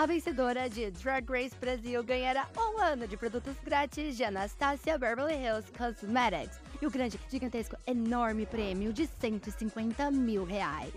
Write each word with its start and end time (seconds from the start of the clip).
A 0.00 0.06
vencedora 0.06 0.66
de 0.66 0.90
Drag 0.92 1.30
Race 1.30 1.54
Brasil 1.60 2.02
ganhará 2.02 2.48
um 2.56 2.80
ano 2.80 3.06
de 3.06 3.18
produtos 3.18 3.54
grátis 3.62 4.16
de 4.16 4.24
Anastasia 4.24 4.96
Beverly 4.96 5.34
Hills 5.34 5.70
Cosmetics 5.76 6.58
e 6.80 6.86
o 6.86 6.90
grande, 6.90 7.20
gigantesco, 7.28 7.76
enorme 7.86 8.46
prêmio 8.46 8.94
de 8.94 9.06
150 9.06 10.10
mil 10.10 10.42
reais. 10.42 10.94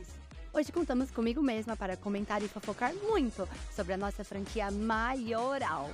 Hoje 0.54 0.72
contamos 0.72 1.12
comigo 1.12 1.44
mesma 1.44 1.76
para 1.76 1.98
comentar 1.98 2.42
e 2.42 2.48
fofocar 2.48 2.94
muito 2.96 3.46
sobre 3.76 3.92
a 3.92 3.98
nossa 3.98 4.24
franquia 4.24 4.72
maioral. 4.72 5.90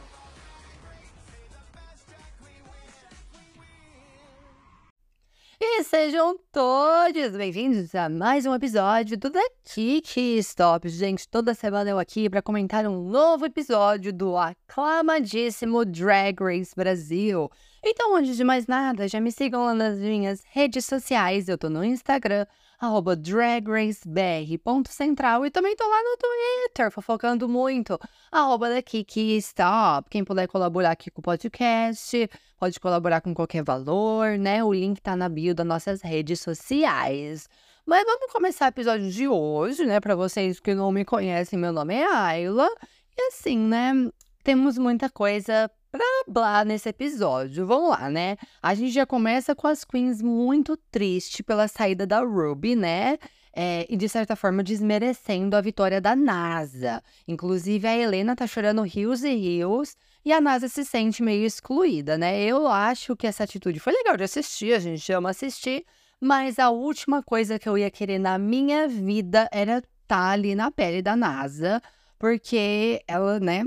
Sejam 5.90 6.38
todos 6.52 7.36
bem-vindos 7.36 7.96
a 7.96 8.08
mais 8.08 8.46
um 8.46 8.54
episódio 8.54 9.18
do 9.18 9.32
The 9.32 9.42
Kiki 9.64 10.38
Stop. 10.38 10.88
Gente, 10.88 11.28
toda 11.28 11.56
semana 11.56 11.90
eu 11.90 11.98
aqui 11.98 12.30
para 12.30 12.44
comentar 12.44 12.86
um 12.86 13.10
novo 13.10 13.48
episódio 13.48 14.14
do 14.14 14.38
aclamadíssimo 14.38 15.84
Drag 15.84 16.40
Race 16.40 16.76
Brasil. 16.76 17.50
Então, 17.84 18.16
antes 18.16 18.38
de 18.38 18.44
mais 18.44 18.68
nada, 18.68 19.08
já 19.08 19.20
me 19.20 19.32
sigam 19.32 19.66
lá 19.66 19.74
nas 19.74 19.98
minhas 19.98 20.44
redes 20.52 20.86
sociais. 20.86 21.50
Eu 21.50 21.58
tô 21.58 21.72
no 21.72 21.84
Instagram, 21.84 22.46
arroba 22.80 23.16
dragracebr.central 23.16 25.46
e 25.46 25.52
também 25.52 25.76
tô 25.76 25.88
lá 25.88 26.02
no 26.02 26.18
Twitter, 26.18 26.90
fofocando 26.92 27.48
muito, 27.50 28.00
arroba 28.32 28.70
da 28.70 28.82
Kiki 28.82 29.38
Stop. 29.38 30.10
Quem 30.10 30.24
puder 30.24 30.48
colaborar 30.48 30.92
aqui 30.92 31.12
com 31.12 31.20
o 31.20 31.24
podcast, 31.24 32.30
pode 32.58 32.80
colaborar 32.80 33.20
com 33.22 33.34
qualquer 33.34 33.64
valor, 33.64 34.38
né? 34.38 34.64
O 34.64 34.72
link 34.72 35.02
tá 35.02 35.16
na 35.16 35.28
bio 35.28 35.54
das 35.54 35.68
nossas 35.68 36.02
redes 36.02 36.40
sociais. 36.40 37.50
Mas 37.86 38.06
vamos 38.06 38.32
começar 38.32 38.66
o 38.66 38.70
episódio 38.70 39.12
de 39.12 39.28
hoje, 39.28 39.86
né? 39.86 40.00
Para 40.00 40.16
vocês 40.16 40.60
que 40.60 40.74
não 40.74 40.92
me 40.92 41.04
conhecem, 41.04 41.60
meu 41.60 41.74
nome 41.74 41.96
é 41.96 42.06
Ayla. 42.06 42.70
E 43.18 43.22
assim, 43.28 43.58
né? 43.58 43.92
Temos 44.44 44.78
muita 44.78 45.10
coisa 45.10 45.70
pra 45.92 46.06
blá 46.28 46.64
nesse 46.64 46.90
episódio. 46.90 47.66
Vamos 47.66 47.90
lá, 47.90 48.10
né? 48.10 48.38
A 48.62 48.74
gente 48.74 48.92
já 48.92 49.06
começa 49.06 49.56
com 49.56 49.68
as 49.68 49.84
queens 49.84 50.22
muito 50.22 50.78
triste 50.92 51.44
pela 51.44 51.68
saída 51.68 52.06
da 52.06 52.22
Ruby, 52.22 52.76
né? 52.76 53.18
É, 53.52 53.86
e 53.90 53.98
de 53.98 54.08
certa 54.08 54.36
forma 54.36 54.64
desmerecendo 54.64 55.56
a 55.56 55.62
vitória 55.62 56.00
da 56.00 56.16
NASA. 56.16 57.02
Inclusive, 57.28 57.88
a 57.88 57.98
Helena 57.98 58.36
tá 58.36 58.46
chorando 58.46 58.84
rios 58.84 59.24
e 59.24 59.34
rios 59.36 59.96
e 60.24 60.32
a 60.32 60.40
NASA 60.40 60.68
se 60.68 60.86
sente 60.86 61.24
meio 61.24 61.46
excluída, 61.46 62.18
né? 62.18 62.40
Eu 62.42 62.68
acho 62.68 63.16
que 63.16 63.26
essa 63.26 63.44
atitude 63.44 63.80
foi 63.80 63.94
legal 63.94 64.16
de 64.16 64.24
assistir, 64.24 64.74
a 64.74 64.80
gente 64.80 65.12
ama 65.12 65.32
assistir, 65.32 65.84
mas 66.22 66.60
a 66.60 66.70
última 66.70 67.24
coisa 67.24 67.58
que 67.58 67.68
eu 67.68 67.78
ia 67.78 67.90
querer 67.90 68.20
na 68.20 68.38
minha 68.38 68.88
vida 68.88 69.50
era 69.52 69.78
estar 69.78 69.88
tá 70.08 70.30
ali 70.30 70.54
na 70.54 70.70
pele 70.70 71.02
da 71.02 71.16
NASA, 71.16 71.82
porque 72.20 73.02
ela, 73.08 73.40
né, 73.40 73.64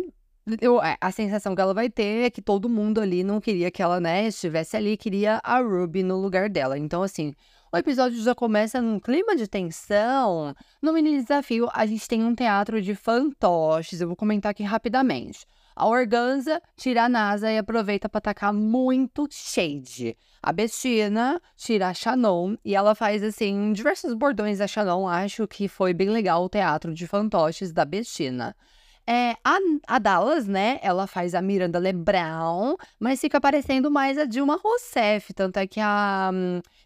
eu, 0.60 0.80
a 1.00 1.10
sensação 1.10 1.54
que 1.54 1.60
ela 1.60 1.74
vai 1.74 1.88
ter 1.88 2.26
é 2.26 2.30
que 2.30 2.42
todo 2.42 2.68
mundo 2.68 3.00
ali 3.00 3.22
não 3.22 3.40
queria 3.40 3.70
que 3.70 3.82
ela, 3.82 4.00
né, 4.00 4.26
estivesse 4.26 4.76
ali, 4.76 4.96
queria 4.96 5.40
a 5.42 5.60
Ruby 5.60 6.02
no 6.02 6.16
lugar 6.16 6.48
dela. 6.48 6.76
Então, 6.76 7.02
assim, 7.02 7.34
o 7.72 7.76
episódio 7.76 8.22
já 8.22 8.34
começa 8.34 8.82
num 8.82 8.98
clima 9.00 9.36
de 9.36 9.46
tensão. 9.46 10.54
No 10.82 10.92
mini 10.92 11.20
desafio, 11.20 11.68
a 11.72 11.86
gente 11.86 12.06
tem 12.06 12.22
um 12.24 12.34
teatro 12.34 12.82
de 12.82 12.94
fantoches. 12.94 14.00
Eu 14.00 14.08
vou 14.08 14.16
comentar 14.16 14.50
aqui 14.50 14.62
rapidamente. 14.62 15.46
A 15.74 15.86
Organza 15.86 16.60
tira 16.76 17.04
a 17.04 17.08
NASA 17.08 17.50
e 17.50 17.56
aproveita 17.56 18.08
para 18.08 18.18
atacar 18.18 18.52
muito 18.52 19.26
shade. 19.30 20.16
A 20.42 20.52
Bestina 20.52 21.40
tira 21.56 21.88
a 21.88 21.94
Shannon 21.94 22.56
e 22.64 22.74
ela 22.74 22.94
faz, 22.94 23.22
assim, 23.22 23.72
diversos 23.72 24.12
bordões 24.12 24.58
da 24.58 24.66
Shannon. 24.66 25.08
Acho 25.08 25.48
que 25.48 25.68
foi 25.68 25.94
bem 25.94 26.10
legal 26.10 26.44
o 26.44 26.48
teatro 26.48 26.92
de 26.92 27.06
fantoches 27.06 27.72
da 27.72 27.84
Bestina. 27.84 28.54
É, 29.06 29.32
a, 29.44 29.58
a, 29.88 29.98
Dallas, 29.98 30.46
né, 30.46 30.78
ela 30.80 31.08
faz 31.08 31.34
a 31.34 31.42
Miranda 31.42 31.78
Lebrão, 31.78 32.76
mas 33.00 33.20
fica 33.20 33.40
parecendo 33.40 33.90
mais 33.90 34.16
a 34.16 34.24
Dilma 34.24 34.56
Rousseff. 34.62 35.34
Tanto 35.34 35.58
é 35.58 35.66
que 35.66 35.80
a, 35.80 36.30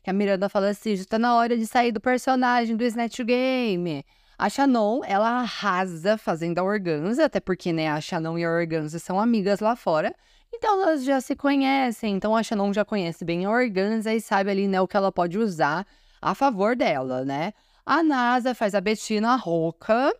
que 0.03 0.09
a 0.09 0.13
Miranda 0.13 0.49
fala 0.49 0.71
assim: 0.71 0.97
já 0.97 1.05
tá 1.05 1.19
na 1.19 1.35
hora 1.35 1.57
de 1.57 1.67
sair 1.67 1.93
do 1.93 2.01
personagem 2.01 2.77
do 2.77 2.85
Snatch 2.85 3.21
Game. 3.21 4.05
A 4.39 4.51
Shannon, 4.51 5.01
ela 5.05 5.41
arrasa 5.41 6.19
fazendo 6.19 6.59
a 6.59 6.63
Organza, 6.63 7.25
até 7.25 7.41
porque, 7.41 7.73
né, 7.73 7.89
a 7.91 8.01
Shannon 8.01 8.39
e 8.39 8.45
a 8.45 8.51
Organza 8.51 8.99
são 8.99 9.19
amigas 9.19 9.61
lá 9.61 9.75
fora. 9.75 10.15
Então 10.55 10.83
elas 10.83 11.05
já 11.05 11.21
se 11.21 11.35
conhecem, 11.35 12.15
então 12.15 12.37
a 12.37 12.43
Shannon 12.43 12.73
já 12.73 12.85
conhece 12.85 13.25
bem 13.25 13.45
a 13.45 13.51
Organza 13.51 14.13
e 14.15 14.21
sabe 14.21 14.51
ali, 14.51 14.69
né, 14.69 14.81
o 14.81 14.89
que 14.89 14.97
ela 14.97 15.13
pode 15.13 15.39
usar 15.39 15.87
a 16.21 16.35
favor 16.35 16.77
dela, 16.77 17.25
né? 17.25 17.53
A 17.85 18.03
NASA 18.03 18.55
faz 18.55 18.75
a 18.75 18.81
Bettina 18.81 19.37
Roca, 19.37 20.15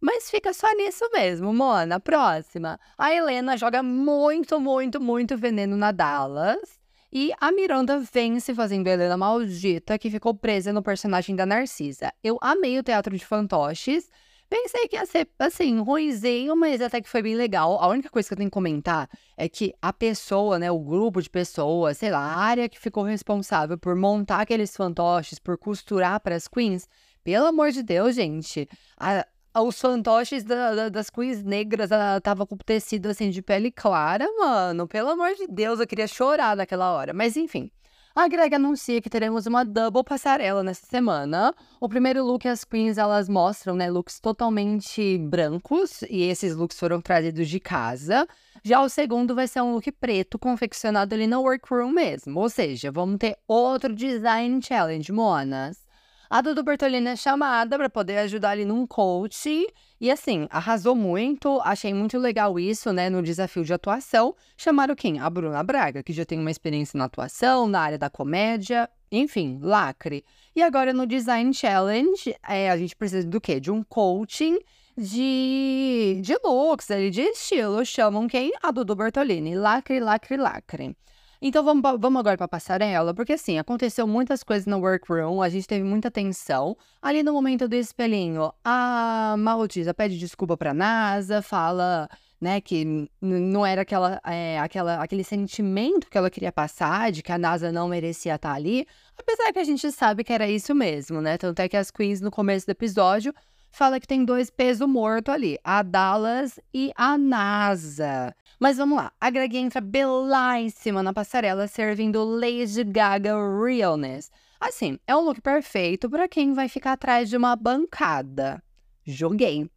mas 0.00 0.30
fica 0.30 0.52
só 0.52 0.70
nisso 0.74 1.08
mesmo, 1.12 1.52
Mona. 1.52 1.98
Próxima. 1.98 2.78
A 2.96 3.14
Helena 3.14 3.56
joga 3.56 3.82
muito, 3.82 4.60
muito, 4.60 5.00
muito 5.00 5.36
veneno 5.36 5.76
na 5.76 5.92
Dallas. 5.92 6.78
E 7.12 7.32
a 7.40 7.50
Miranda 7.50 7.98
vence 7.98 8.54
fazendo 8.54 8.88
a 8.88 8.90
Helena 8.90 9.16
maldita, 9.16 9.98
que 9.98 10.10
ficou 10.10 10.34
presa 10.34 10.72
no 10.72 10.82
personagem 10.82 11.34
da 11.34 11.46
Narcisa. 11.46 12.12
Eu 12.22 12.36
amei 12.42 12.78
o 12.78 12.82
teatro 12.82 13.16
de 13.16 13.24
fantoches. 13.24 14.10
Pensei 14.48 14.86
que 14.86 14.96
ia 14.96 15.06
ser, 15.06 15.28
assim, 15.38 15.80
ruizinho, 15.80 16.54
mas 16.54 16.80
até 16.80 17.00
que 17.00 17.08
foi 17.08 17.22
bem 17.22 17.34
legal. 17.34 17.82
A 17.82 17.88
única 17.88 18.10
coisa 18.10 18.28
que 18.28 18.34
eu 18.34 18.38
tenho 18.38 18.50
que 18.50 18.54
comentar 18.54 19.08
é 19.36 19.48
que 19.48 19.74
a 19.82 19.92
pessoa, 19.92 20.58
né, 20.58 20.70
o 20.70 20.78
grupo 20.78 21.20
de 21.20 21.30
pessoas, 21.30 21.98
sei 21.98 22.10
lá, 22.10 22.18
a 22.18 22.36
área 22.36 22.68
que 22.68 22.78
ficou 22.78 23.02
responsável 23.02 23.76
por 23.76 23.96
montar 23.96 24.42
aqueles 24.42 24.76
fantoches, 24.76 25.38
por 25.38 25.58
costurar 25.58 26.20
para 26.20 26.36
as 26.36 26.46
queens, 26.46 26.88
pelo 27.24 27.46
amor 27.46 27.72
de 27.72 27.82
Deus, 27.82 28.14
gente, 28.14 28.68
a, 28.96 29.26
os 29.62 29.80
fantoches 29.80 30.44
da, 30.44 30.74
da, 30.74 30.88
das 30.88 31.10
queens 31.10 31.42
negras, 31.42 31.90
tava 32.22 32.46
com 32.46 32.56
tecido 32.56 33.08
assim 33.08 33.30
de 33.30 33.42
pele 33.42 33.70
clara, 33.70 34.26
mano. 34.38 34.86
Pelo 34.86 35.10
amor 35.10 35.34
de 35.34 35.46
Deus, 35.46 35.80
eu 35.80 35.86
queria 35.86 36.06
chorar 36.06 36.56
naquela 36.56 36.92
hora. 36.92 37.12
Mas 37.12 37.36
enfim. 37.36 37.70
A 38.18 38.28
Greg 38.28 38.54
anuncia 38.54 38.98
que 39.02 39.10
teremos 39.10 39.44
uma 39.44 39.62
double 39.62 40.02
passarela 40.02 40.62
nessa 40.62 40.86
semana. 40.86 41.54
O 41.78 41.86
primeiro 41.86 42.24
look, 42.24 42.48
as 42.48 42.64
queens 42.64 42.96
elas 42.96 43.28
mostram, 43.28 43.76
né, 43.76 43.90
looks 43.90 44.18
totalmente 44.18 45.18
brancos 45.18 46.00
e 46.08 46.22
esses 46.22 46.56
looks 46.56 46.78
foram 46.78 46.98
trazidos 46.98 47.46
de 47.46 47.60
casa. 47.60 48.26
Já 48.64 48.80
o 48.80 48.88
segundo 48.88 49.34
vai 49.34 49.46
ser 49.46 49.60
um 49.60 49.74
look 49.74 49.92
preto 49.92 50.38
confeccionado 50.38 51.14
ali 51.14 51.26
no 51.26 51.42
workroom 51.42 51.90
mesmo, 51.90 52.40
ou 52.40 52.48
seja, 52.48 52.90
vamos 52.90 53.18
ter 53.18 53.36
outro 53.46 53.94
design 53.94 54.62
challenge, 54.62 55.12
monas. 55.12 55.85
A 56.28 56.40
Dudu 56.40 56.64
Bertolini 56.64 57.10
é 57.10 57.16
chamada 57.16 57.76
para 57.78 57.88
poder 57.88 58.18
ajudar 58.18 58.50
ali 58.50 58.64
num 58.64 58.84
coach. 58.84 59.66
E 60.00 60.10
assim, 60.10 60.48
arrasou 60.50 60.94
muito. 60.94 61.60
Achei 61.62 61.94
muito 61.94 62.18
legal 62.18 62.58
isso, 62.58 62.92
né? 62.92 63.08
No 63.08 63.22
desafio 63.22 63.64
de 63.64 63.72
atuação. 63.72 64.34
Chamaram 64.56 64.96
quem? 64.96 65.20
A 65.20 65.30
Bruna 65.30 65.62
Braga, 65.62 66.02
que 66.02 66.12
já 66.12 66.24
tem 66.24 66.40
uma 66.40 66.50
experiência 66.50 66.98
na 66.98 67.04
atuação, 67.04 67.68
na 67.68 67.80
área 67.80 67.98
da 67.98 68.10
comédia. 68.10 68.90
Enfim, 69.10 69.60
lacre. 69.62 70.24
E 70.54 70.62
agora 70.62 70.92
no 70.92 71.06
Design 71.06 71.54
Challenge, 71.54 72.34
é, 72.46 72.70
a 72.70 72.76
gente 72.76 72.96
precisa 72.96 73.24
do 73.24 73.40
quê? 73.40 73.60
De 73.60 73.70
um 73.70 73.84
coaching 73.84 74.58
de, 74.98 76.20
de 76.22 76.36
looks, 76.42 76.90
ali, 76.90 77.08
de 77.08 77.22
estilo. 77.22 77.86
Chamam 77.86 78.26
quem? 78.26 78.50
A 78.60 78.72
Dudu 78.72 78.96
Bertolini. 78.96 79.54
Lacre, 79.54 80.00
lacre, 80.00 80.36
lacre. 80.36 80.96
Então 81.40 81.62
vamos, 81.62 81.82
vamos 82.00 82.20
agora 82.20 82.36
para 82.36 82.48
passarela, 82.48 83.12
porque 83.12 83.34
assim, 83.34 83.58
aconteceu 83.58 84.06
muitas 84.06 84.42
coisas 84.42 84.66
no 84.66 84.78
workroom, 84.78 85.42
a 85.42 85.48
gente 85.48 85.66
teve 85.66 85.84
muita 85.84 86.10
tensão. 86.10 86.76
Ali 87.00 87.22
no 87.22 87.32
momento 87.32 87.68
do 87.68 87.74
espelhinho, 87.74 88.52
a 88.64 89.34
Maldita 89.38 89.92
pede 89.92 90.18
desculpa 90.18 90.56
para 90.56 90.72
NASA, 90.72 91.42
fala 91.42 92.08
né, 92.40 92.60
que 92.60 93.08
não 93.20 93.64
era 93.64 93.82
aquela, 93.82 94.20
é, 94.24 94.58
aquela, 94.58 95.02
aquele 95.02 95.24
sentimento 95.24 96.08
que 96.10 96.18
ela 96.18 96.30
queria 96.30 96.52
passar, 96.52 97.10
de 97.10 97.22
que 97.22 97.32
a 97.32 97.38
NASA 97.38 97.72
não 97.72 97.88
merecia 97.88 98.34
estar 98.34 98.52
ali, 98.52 98.86
apesar 99.16 99.52
que 99.52 99.58
a 99.58 99.64
gente 99.64 99.90
sabe 99.90 100.22
que 100.22 100.32
era 100.32 100.48
isso 100.48 100.74
mesmo, 100.74 101.20
né? 101.20 101.38
Tanto 101.38 101.60
é 101.60 101.68
que 101.68 101.76
as 101.76 101.90
queens 101.90 102.20
no 102.20 102.30
começo 102.30 102.66
do 102.66 102.70
episódio 102.70 103.34
fala 103.76 104.00
que 104.00 104.08
tem 104.08 104.24
dois 104.24 104.48
pesos 104.48 104.88
mortos 104.88 105.34
ali, 105.34 105.58
a 105.62 105.82
Dallas 105.82 106.58
e 106.72 106.90
a 106.96 107.18
NASA. 107.18 108.34
Mas 108.58 108.78
vamos 108.78 108.96
lá, 108.96 109.12
a 109.20 109.28
Greg 109.28 109.58
entra 109.58 109.82
belíssima 109.82 111.02
na 111.02 111.12
passarela 111.12 111.68
servindo 111.68 112.24
Lady 112.24 112.82
Gaga 112.84 113.34
Realness. 113.34 114.30
Assim, 114.58 114.98
é 115.06 115.14
um 115.14 115.20
look 115.20 115.42
perfeito 115.42 116.08
para 116.08 116.26
quem 116.26 116.54
vai 116.54 116.70
ficar 116.70 116.92
atrás 116.92 117.28
de 117.28 117.36
uma 117.36 117.54
bancada. 117.54 118.62
Joguei. 119.04 119.70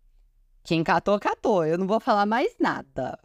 Quem 0.64 0.82
catou, 0.82 1.20
catou. 1.20 1.66
Eu 1.66 1.78
não 1.78 1.86
vou 1.86 2.00
falar 2.00 2.26
mais 2.26 2.56
nada. 2.58 3.20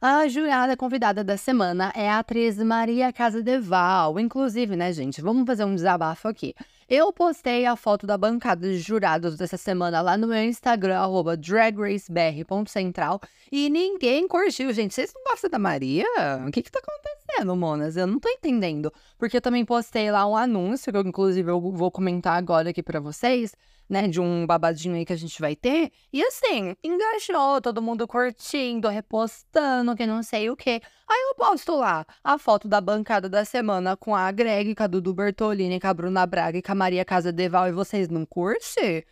A 0.00 0.26
jurada 0.28 0.76
convidada 0.76 1.22
da 1.22 1.36
semana 1.36 1.92
é 1.94 2.10
a 2.10 2.20
atriz 2.20 2.58
Maria 2.58 3.12
Casa 3.12 3.42
Deval. 3.42 4.18
Inclusive, 4.18 4.76
né, 4.76 4.92
gente, 4.92 5.20
vamos 5.20 5.46
fazer 5.46 5.64
um 5.64 5.74
desabafo 5.74 6.26
aqui. 6.26 6.54
Eu 6.96 7.12
postei 7.12 7.66
a 7.66 7.74
foto 7.74 8.06
da 8.06 8.16
bancada 8.16 8.68
de 8.70 8.78
jurados 8.78 9.36
dessa 9.36 9.56
semana 9.56 10.00
lá 10.00 10.16
no 10.16 10.28
meu 10.28 10.44
Instagram, 10.44 10.96
arroba 10.96 11.36
dragracebr.central, 11.36 13.20
e 13.50 13.68
ninguém 13.68 14.28
curtiu, 14.28 14.72
gente. 14.72 14.94
Vocês 14.94 15.12
não 15.12 15.24
gostam 15.24 15.50
da 15.50 15.58
Maria? 15.58 16.06
O 16.46 16.52
que 16.52 16.62
que 16.62 16.70
tá 16.70 16.78
acontecendo, 16.78 17.56
monas? 17.56 17.96
Eu 17.96 18.06
não 18.06 18.20
tô 18.20 18.28
entendendo. 18.28 18.92
Porque 19.18 19.38
eu 19.38 19.40
também 19.40 19.64
postei 19.64 20.08
lá 20.12 20.24
um 20.24 20.36
anúncio, 20.36 20.92
que 20.92 20.96
eu, 20.96 21.02
inclusive 21.02 21.50
eu 21.50 21.60
vou 21.60 21.90
comentar 21.90 22.36
agora 22.36 22.70
aqui 22.70 22.80
para 22.80 23.00
vocês, 23.00 23.56
né, 23.88 24.08
de 24.08 24.20
um 24.20 24.46
babadinho 24.46 24.94
aí 24.94 25.04
que 25.04 25.12
a 25.12 25.16
gente 25.16 25.40
vai 25.40 25.54
ter. 25.54 25.92
E 26.12 26.22
assim, 26.22 26.74
engajou, 26.82 27.60
todo 27.60 27.82
mundo 27.82 28.06
curtindo, 28.06 28.88
repostando, 28.88 29.94
que 29.94 30.06
não 30.06 30.22
sei 30.22 30.50
o 30.50 30.56
quê. 30.56 30.80
Aí 31.08 31.22
eu 31.28 31.34
posto 31.34 31.76
lá 31.76 32.06
a 32.22 32.38
foto 32.38 32.66
da 32.66 32.80
bancada 32.80 33.28
da 33.28 33.44
semana 33.44 33.96
com 33.96 34.14
a 34.14 34.30
Greg, 34.32 34.74
com 34.74 34.82
a 34.82 34.86
Dudu 34.86 35.12
Bertolini, 35.14 35.78
com 35.80 35.86
a 35.86 35.94
Bruna 35.94 36.26
Braga 36.26 36.58
e 36.58 36.62
com 36.62 36.72
a 36.72 36.74
Maria 36.74 37.04
Casa 37.04 37.32
Deval 37.32 37.68
e 37.68 37.72
vocês 37.72 38.08
não 38.08 38.24
curtem? 38.24 39.00
O 39.00 39.04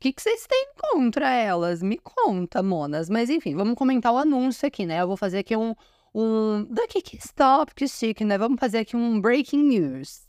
que, 0.00 0.14
vocês 0.16 0.46
têm 0.46 0.68
contra 0.76 1.34
elas? 1.34 1.82
Me 1.82 1.98
conta, 1.98 2.62
monas. 2.62 3.10
Mas 3.10 3.30
enfim, 3.30 3.56
vamos 3.56 3.74
comentar 3.74 4.12
o 4.12 4.18
anúncio 4.18 4.68
aqui, 4.68 4.86
né? 4.86 5.02
Eu 5.02 5.08
vou 5.08 5.16
fazer 5.16 5.38
aqui 5.38 5.56
um. 5.56 5.74
um 6.14 6.64
daqui 6.70 7.02
que 7.02 7.16
stop, 7.16 7.74
que 7.74 7.88
chique, 7.88 8.24
né? 8.24 8.38
Vamos 8.38 8.60
fazer 8.60 8.78
aqui 8.78 8.96
um 8.96 9.20
breaking 9.20 9.64
news 9.64 10.27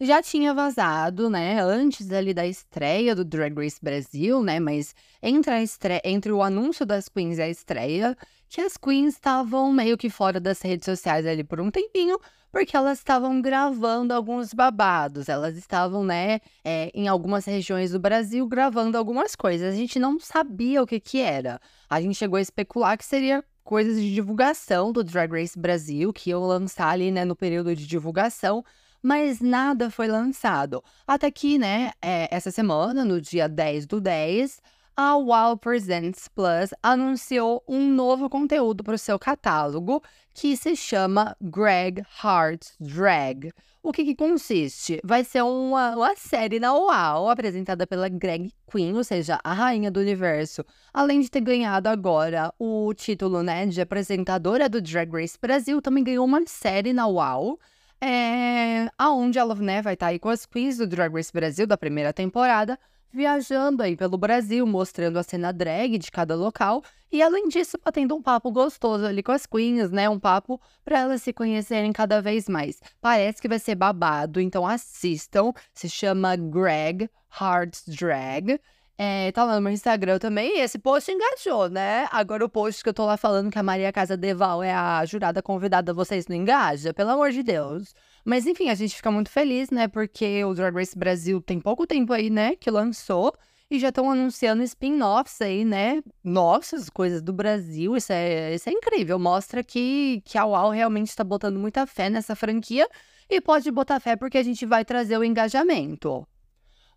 já 0.00 0.22
tinha 0.22 0.52
vazado, 0.52 1.30
né, 1.30 1.60
antes 1.62 2.10
ali 2.12 2.34
da 2.34 2.46
estreia 2.46 3.14
do 3.14 3.24
Drag 3.24 3.54
Race 3.56 3.78
Brasil, 3.82 4.42
né, 4.42 4.60
mas 4.60 4.94
entre, 5.22 5.50
a 5.50 5.62
estre... 5.62 6.00
entre 6.04 6.32
o 6.32 6.42
anúncio 6.42 6.84
das 6.84 7.08
queens 7.08 7.38
e 7.38 7.42
a 7.42 7.48
estreia, 7.48 8.16
que 8.48 8.60
as 8.60 8.76
queens 8.76 9.14
estavam 9.14 9.72
meio 9.72 9.96
que 9.96 10.10
fora 10.10 10.38
das 10.38 10.60
redes 10.60 10.84
sociais 10.84 11.26
ali 11.26 11.42
por 11.42 11.60
um 11.60 11.70
tempinho, 11.70 12.18
porque 12.52 12.76
elas 12.76 12.98
estavam 12.98 13.42
gravando 13.42 14.14
alguns 14.14 14.54
babados, 14.54 15.28
elas 15.28 15.56
estavam, 15.56 16.04
né, 16.04 16.40
é, 16.64 16.90
em 16.94 17.08
algumas 17.08 17.44
regiões 17.44 17.90
do 17.90 17.98
Brasil 17.98 18.46
gravando 18.46 18.96
algumas 18.96 19.36
coisas. 19.36 19.74
A 19.74 19.76
gente 19.76 19.98
não 19.98 20.18
sabia 20.18 20.82
o 20.82 20.86
que 20.86 20.98
que 20.98 21.20
era. 21.20 21.60
A 21.88 22.00
gente 22.00 22.14
chegou 22.14 22.38
a 22.38 22.40
especular 22.40 22.96
que 22.96 23.04
seria 23.04 23.44
coisas 23.62 24.00
de 24.00 24.14
divulgação 24.14 24.92
do 24.92 25.02
Drag 25.02 25.30
Race 25.32 25.58
Brasil, 25.58 26.12
que 26.12 26.30
iam 26.30 26.44
lançar 26.44 26.88
ali, 26.88 27.10
né, 27.10 27.24
no 27.24 27.34
período 27.36 27.74
de 27.74 27.86
divulgação, 27.86 28.64
mas 29.06 29.40
nada 29.40 29.88
foi 29.88 30.08
lançado. 30.08 30.82
Até 31.06 31.30
que, 31.30 31.58
né, 31.58 31.92
é, 32.02 32.26
essa 32.28 32.50
semana, 32.50 33.04
no 33.04 33.20
dia 33.20 33.48
10 33.48 33.86
do 33.86 34.00
10, 34.00 34.60
a 34.96 35.14
Wow 35.14 35.56
Presents 35.58 36.26
Plus 36.26 36.70
anunciou 36.82 37.62
um 37.68 37.88
novo 37.88 38.28
conteúdo 38.28 38.82
para 38.82 38.96
o 38.96 38.98
seu 38.98 39.16
catálogo 39.16 40.02
que 40.34 40.56
se 40.56 40.74
chama 40.74 41.36
Greg 41.40 42.02
Hart 42.20 42.66
Drag. 42.80 43.52
O 43.80 43.92
que, 43.92 44.04
que, 44.04 44.16
consiste? 44.16 45.00
Vai 45.04 45.22
ser 45.22 45.42
uma, 45.42 45.94
uma 45.94 46.16
série 46.16 46.58
na 46.58 46.74
UAU, 46.74 47.28
apresentada 47.28 47.86
pela 47.86 48.08
Greg 48.08 48.52
Queen, 48.68 48.96
ou 48.96 49.04
seja, 49.04 49.38
a 49.44 49.52
rainha 49.52 49.88
do 49.88 50.00
universo. 50.00 50.64
Além 50.92 51.20
de 51.20 51.30
ter 51.30 51.42
ganhado 51.42 51.88
agora 51.88 52.52
o 52.58 52.92
título 52.92 53.44
né, 53.44 53.66
de 53.66 53.80
apresentadora 53.80 54.68
do 54.68 54.82
Drag 54.82 55.12
Race 55.12 55.38
Brasil, 55.40 55.80
também 55.80 56.02
ganhou 56.02 56.24
uma 56.24 56.44
série 56.44 56.92
na 56.92 57.06
UAU 57.06 57.56
é, 58.00 58.88
aonde 58.98 59.38
ela 59.38 59.54
né, 59.54 59.82
vai 59.82 59.94
estar 59.94 60.06
tá 60.06 60.10
aí 60.10 60.18
com 60.18 60.28
as 60.28 60.44
queens 60.46 60.78
do 60.78 60.86
Drag 60.86 61.12
Race 61.12 61.32
Brasil 61.32 61.66
da 61.66 61.76
primeira 61.76 62.12
temporada, 62.12 62.78
viajando 63.12 63.82
aí 63.82 63.96
pelo 63.96 64.18
Brasil, 64.18 64.66
mostrando 64.66 65.18
a 65.18 65.22
cena 65.22 65.52
drag 65.52 65.98
de 65.98 66.10
cada 66.10 66.34
local 66.34 66.82
e 67.10 67.22
além 67.22 67.48
disso, 67.48 67.78
batendo 67.82 68.14
um 68.16 68.22
papo 68.22 68.50
gostoso 68.50 69.06
ali 69.06 69.22
com 69.22 69.32
as 69.32 69.46
queens, 69.46 69.90
né? 69.90 70.08
Um 70.08 70.18
papo 70.18 70.60
para 70.84 70.98
elas 70.98 71.22
se 71.22 71.32
conhecerem 71.32 71.92
cada 71.92 72.20
vez 72.20 72.48
mais. 72.48 72.80
Parece 73.00 73.40
que 73.40 73.48
vai 73.48 73.58
ser 73.58 73.76
babado, 73.76 74.40
então 74.40 74.66
assistam. 74.66 75.52
Se 75.72 75.88
chama 75.88 76.36
Greg 76.36 77.08
Hearts 77.40 77.84
Drag. 77.86 78.60
É, 78.98 79.30
tá 79.32 79.44
lá 79.44 79.56
no 79.56 79.60
meu 79.60 79.72
Instagram 79.72 80.18
também. 80.18 80.56
E 80.58 80.60
esse 80.60 80.78
post 80.78 81.10
engajou, 81.10 81.68
né? 81.68 82.08
Agora 82.10 82.44
o 82.44 82.48
post 82.48 82.82
que 82.82 82.88
eu 82.88 82.94
tô 82.94 83.04
lá 83.04 83.16
falando 83.16 83.50
que 83.50 83.58
a 83.58 83.62
Maria 83.62 83.92
Casa 83.92 84.16
Deval 84.16 84.62
é 84.62 84.72
a 84.72 85.04
jurada 85.04 85.42
convidada, 85.42 85.92
vocês 85.92 86.26
não 86.26 86.36
engajam? 86.36 86.94
Pelo 86.94 87.10
amor 87.10 87.30
de 87.30 87.42
Deus. 87.42 87.94
Mas 88.24 88.46
enfim, 88.46 88.70
a 88.70 88.74
gente 88.74 88.96
fica 88.96 89.10
muito 89.10 89.30
feliz, 89.30 89.70
né? 89.70 89.86
Porque 89.86 90.42
o 90.44 90.54
Drag 90.54 90.74
Race 90.74 90.98
Brasil 90.98 91.42
tem 91.42 91.60
pouco 91.60 91.86
tempo 91.86 92.12
aí, 92.12 92.30
né? 92.30 92.56
Que 92.56 92.70
lançou. 92.70 93.34
E 93.70 93.78
já 93.78 93.88
estão 93.88 94.10
anunciando 94.10 94.62
spin-offs 94.62 95.40
aí, 95.42 95.64
né? 95.64 96.02
Nossas 96.24 96.88
coisas 96.88 97.20
do 97.20 97.32
Brasil. 97.32 97.96
Isso 97.96 98.12
é, 98.12 98.54
isso 98.54 98.68
é 98.68 98.72
incrível. 98.72 99.18
Mostra 99.18 99.62
que, 99.62 100.22
que 100.24 100.38
a 100.38 100.46
UAU 100.46 100.70
realmente 100.70 101.08
está 101.08 101.24
botando 101.24 101.58
muita 101.58 101.84
fé 101.86 102.08
nessa 102.08 102.34
franquia. 102.34 102.88
E 103.28 103.40
pode 103.40 103.70
botar 103.72 104.00
fé 104.00 104.16
porque 104.16 104.38
a 104.38 104.42
gente 104.42 104.64
vai 104.64 104.84
trazer 104.84 105.18
o 105.18 105.24
engajamento. 105.24 106.26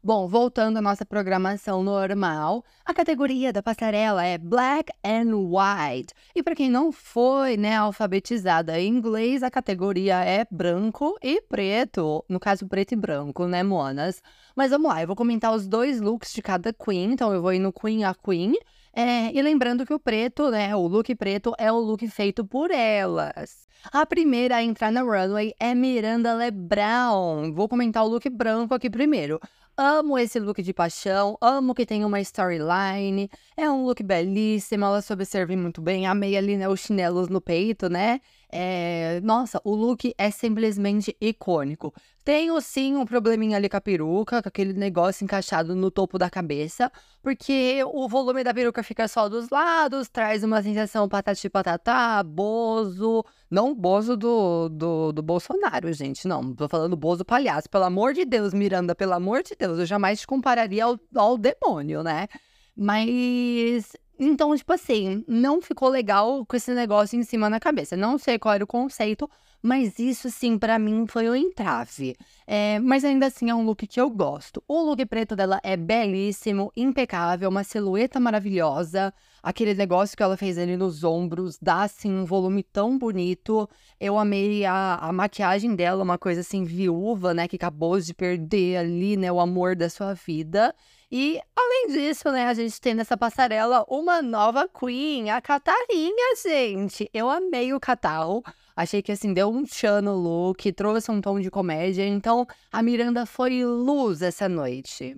Bom, 0.02 0.30
voltando 0.30 0.78
à 0.78 0.82
nossa 0.82 1.06
programação 1.06 1.84
normal, 1.84 2.64
a 2.86 2.94
categoria 2.94 3.52
da 3.52 3.62
passarela 3.62 4.24
é 4.24 4.38
Black 4.38 4.94
and 5.04 5.36
White. 5.36 6.14
E 6.34 6.42
para 6.42 6.56
quem 6.56 6.70
não 6.70 6.90
foi, 6.90 7.58
né, 7.58 7.76
alfabetizada 7.76 8.80
em 8.80 8.88
inglês, 8.88 9.44
a 9.44 9.52
categoria 9.52 10.24
é 10.24 10.48
branco 10.50 11.18
e 11.22 11.42
preto. 11.42 12.24
No 12.30 12.40
caso, 12.40 12.66
preto 12.66 12.94
e 12.94 12.96
branco, 12.96 13.46
né, 13.46 13.62
monas? 13.62 14.24
Mas 14.56 14.72
vamos 14.72 14.90
lá, 14.90 15.02
eu 15.02 15.08
vou 15.08 15.18
comentar 15.18 15.54
os 15.54 15.68
dois 15.68 16.00
looks 16.00 16.32
de 16.32 16.42
cada 16.42 16.72
queen. 16.72 17.12
Então, 17.12 17.34
eu 17.34 17.42
vou 17.42 17.52
ir 17.52 17.60
no 17.60 17.74
Queen 17.74 18.06
a 18.06 18.16
Queen. 18.16 18.54
É, 18.94 19.38
e 19.38 19.42
lembrando 19.42 19.86
que 19.86 19.94
o 19.94 20.00
preto, 20.00 20.50
né, 20.50 20.74
o 20.76 20.88
look 20.88 21.14
preto 21.16 21.54
é 21.58 21.70
o 21.70 21.78
look 21.78 22.08
feito 22.08 22.46
por 22.46 22.72
elas. 22.72 23.68
A 23.92 24.06
primeira 24.06 24.58
a 24.58 24.64
entrar 24.64 24.92
na 24.92 25.02
runway 25.02 25.54
é 25.60 25.76
Miranda 25.76 26.34
Lebrown. 26.34 27.54
Vou 27.54 27.68
comentar 27.68 28.04
o 28.04 28.08
look 28.08 28.30
branco 28.30 28.74
aqui 28.74 28.90
primeiro. 28.90 29.40
Amo 29.82 30.18
esse 30.18 30.38
look 30.42 30.62
de 30.62 30.74
paixão, 30.74 31.38
amo 31.40 31.74
que 31.74 31.86
tem 31.86 32.04
uma 32.04 32.20
storyline, 32.20 33.30
é 33.56 33.72
um 33.72 33.86
look 33.86 34.04
belíssimo, 34.04 34.84
ela 34.84 35.02
soube 35.02 35.26
servir 35.26 35.56
muito 35.56 35.82
bem, 35.82 36.06
amei 36.06 36.36
ali, 36.36 36.58
né, 36.58 36.68
os 36.68 36.82
chinelos 36.82 37.30
no 37.30 37.40
peito, 37.40 37.88
né? 37.90 38.20
É... 38.52 39.20
Nossa, 39.22 39.62
o 39.64 39.76
look 39.76 40.14
é 40.18 40.32
simplesmente 40.32 41.16
icônico. 41.22 41.94
Tenho 42.24 42.60
sim 42.62 42.96
um 42.96 43.06
probleminha 43.06 43.58
ali 43.58 43.70
com 43.70 43.78
a 43.78 43.82
peruca, 43.82 44.42
com 44.42 44.50
aquele 44.50 44.74
negócio 44.74 45.24
encaixado 45.24 45.76
no 45.76 45.90
topo 45.90 46.18
da 46.18 46.30
cabeça, 46.30 46.92
porque 47.24 47.82
o 47.86 48.08
volume 48.08 48.44
da 48.44 48.54
peruca 48.54 48.84
fica 48.84 49.08
só 49.08 49.28
dos 49.28 49.50
lados, 49.50 50.10
traz 50.10 50.44
uma 50.44 50.62
sensação 50.62 51.08
patati 51.10 51.50
patatá, 51.50 52.22
bozo. 52.24 53.24
Não 53.50 53.74
bozo 53.74 54.16
do, 54.16 54.70
do, 54.70 55.12
do 55.12 55.24
Bolsonaro, 55.24 55.92
gente, 55.94 56.28
não. 56.28 56.54
Tô 56.54 56.68
falando 56.68 56.96
bozo 56.96 57.26
palhaço. 57.26 57.70
Pelo 57.70 57.86
amor 57.86 58.14
de 58.14 58.26
Deus, 58.26 58.54
Miranda, 58.54 58.94
pelo 58.94 59.14
amor 59.14 59.42
de 59.42 59.56
Deus, 59.58 59.80
eu 59.80 59.86
jamais 59.86 60.20
te 60.20 60.28
compararia 60.28 60.86
ao, 60.86 61.00
ao 61.16 61.38
demônio, 61.38 62.04
né? 62.04 62.28
Mas 62.76 63.96
então, 64.20 64.56
tipo 64.56 64.74
assim, 64.74 65.24
não 65.28 65.62
ficou 65.62 65.88
legal 65.88 66.46
com 66.46 66.56
esse 66.58 66.74
negócio 66.74 67.18
em 67.18 67.24
cima 67.24 67.50
na 67.50 67.60
cabeça. 67.60 67.96
Não 67.96 68.18
sei 68.18 68.38
qual 68.38 68.54
era 68.54 68.64
o 68.64 68.68
conceito, 68.68 69.30
mas 69.62 69.98
isso 69.98 70.30
sim, 70.30 70.58
para 70.58 70.78
mim, 70.78 71.06
foi 71.08 71.30
um 71.30 71.36
entrave. 71.36 72.18
É, 72.46 72.80
mas 72.80 73.06
ainda 73.06 73.28
assim 73.28 73.50
é 73.50 73.56
um 73.56 73.64
look 73.64 73.88
que 73.88 74.00
eu 74.00 74.10
gosto. 74.10 74.62
O 74.68 74.82
look 74.82 75.06
preto 75.06 75.36
dela 75.36 75.60
é 75.64 75.78
belíssimo, 75.78 76.72
impecável, 76.76 77.50
uma 77.50 77.64
silhueta 77.64 78.20
maravilhosa. 78.20 79.14
Aquele 79.42 79.74
negócio 79.74 80.18
que 80.18 80.24
ela 80.24 80.36
fez 80.36 80.58
ali 80.58 80.76
nos 80.76 81.04
ombros 81.04 81.58
dá 81.62 81.84
assim 81.84 82.12
um 82.12 82.26
volume 82.26 82.62
tão 82.62 82.98
bonito. 82.98 83.70
Eu 84.00 84.18
amei 84.18 84.66
a, 84.66 84.96
a 84.96 85.14
maquiagem 85.14 85.76
dela, 85.76 86.04
uma 86.04 86.18
coisa 86.18 86.42
assim, 86.42 86.66
viúva, 86.66 87.34
né? 87.34 87.48
Que 87.48 87.56
acabou 87.56 88.00
de 88.00 88.14
perder 88.14 88.78
ali, 88.78 89.16
né? 89.16 89.32
O 89.32 89.40
amor 89.40 89.76
da 89.78 89.90
sua 89.90 90.14
vida. 90.14 90.76
E, 91.12 91.42
além 91.56 91.88
disso, 91.88 92.32
né, 92.32 92.46
a 92.46 92.54
gente 92.54 92.80
tem 92.80 92.94
nessa 92.94 93.18
passarela 93.18 93.84
uma 93.88 94.22
nova 94.22 94.68
Queen, 94.68 95.32
a 95.32 95.42
Catarinha, 95.42 96.36
gente. 96.44 97.10
Eu 97.12 97.30
amei 97.30 97.74
o 97.74 97.80
catarro. 97.80 98.44
Achei 98.76 99.02
que, 99.02 99.12
assim, 99.12 99.34
deu 99.34 99.50
um 99.50 99.64
tchan 99.64 100.02
no 100.02 100.16
look, 100.16 100.72
trouxe 100.72 101.10
um 101.10 101.20
tom 101.20 101.40
de 101.40 101.50
comédia. 101.50 102.06
Então, 102.06 102.46
a 102.72 102.84
Miranda 102.84 103.26
foi 103.26 103.66
luz 103.66 104.22
essa 104.22 104.48
noite. 104.48 105.18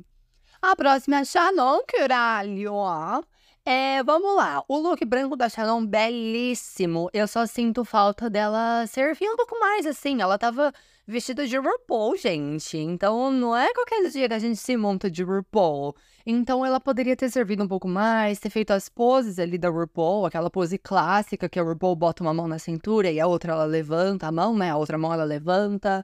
A 0.62 0.75
próxima 0.75 1.17
é 1.17 1.25
Shannon, 1.25 1.81
caralho, 1.86 2.74
ó. 2.74 3.21
É, 3.63 4.01
vamos 4.03 4.36
lá. 4.36 4.63
O 4.68 4.77
look 4.77 5.06
branco 5.06 5.36
da 5.36 5.48
Shannon, 5.48 5.86
belíssimo. 5.86 7.10
Eu 7.13 7.27
só 7.27 7.46
sinto 7.46 7.86
falta 7.86 8.27
dela 8.30 8.86
servir 8.88 9.30
um 9.30 9.36
pouco 9.36 9.60
mais, 9.60 9.86
assim. 9.86 10.20
Ela 10.20 10.38
tava 10.38 10.74
vestida 11.06 11.46
de 11.46 11.58
RuPaul, 11.58 12.18
gente. 12.18 12.75
Então, 12.77 13.32
não 13.32 13.56
é 13.56 13.72
qualquer 13.74 14.10
dia 14.10 14.27
que 14.27 14.34
a 14.34 14.39
gente 14.39 14.58
se 14.58 14.75
monta 14.75 15.12
de 15.12 15.22
RuPaul. 15.24 15.96
Então, 16.25 16.65
ela 16.65 16.80
poderia 16.80 17.15
ter 17.15 17.30
servido 17.30 17.63
um 17.63 17.68
pouco 17.68 17.88
mais, 17.88 18.39
ter 18.39 18.50
feito 18.50 18.72
as 18.72 18.89
poses 18.89 19.38
ali 19.38 19.60
da 19.60 19.70
RuPaul, 19.70 20.25
aquela 20.25 20.50
pose 20.50 20.80
clássica 20.80 21.48
que 21.48 21.60
a 21.60 21.63
RuPaul 21.63 21.96
bota 21.96 22.24
uma 22.24 22.34
mão 22.34 22.48
na 22.48 22.58
cintura 22.58 23.12
e 23.12 23.20
a 23.20 23.27
outra 23.27 23.53
ela 23.53 23.65
levanta 23.65 24.27
a 24.27 24.32
mão, 24.32 24.56
né? 24.58 24.72
A 24.72 24.77
outra 24.77 24.98
mão 24.98 25.13
ela 25.13 25.24
levanta. 25.24 26.03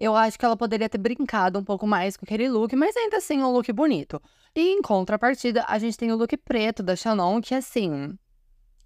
Eu 0.00 0.16
acho 0.16 0.38
que 0.38 0.44
ela 0.44 0.56
poderia 0.56 0.88
ter 0.88 0.98
brincado 0.98 1.58
um 1.58 1.64
pouco 1.64 1.86
mais 1.86 2.16
com 2.16 2.24
aquele 2.24 2.48
look, 2.48 2.74
mas 2.74 2.96
ainda 2.96 3.18
assim 3.18 3.42
um 3.42 3.52
look 3.52 3.70
bonito. 3.70 4.20
E 4.56 4.60
em 4.60 4.80
contrapartida, 4.80 5.62
a 5.68 5.78
gente 5.78 5.98
tem 5.98 6.10
o 6.10 6.16
look 6.16 6.34
preto 6.38 6.82
da 6.82 6.96
Shannon, 6.96 7.40
que 7.42 7.54
assim, 7.54 8.18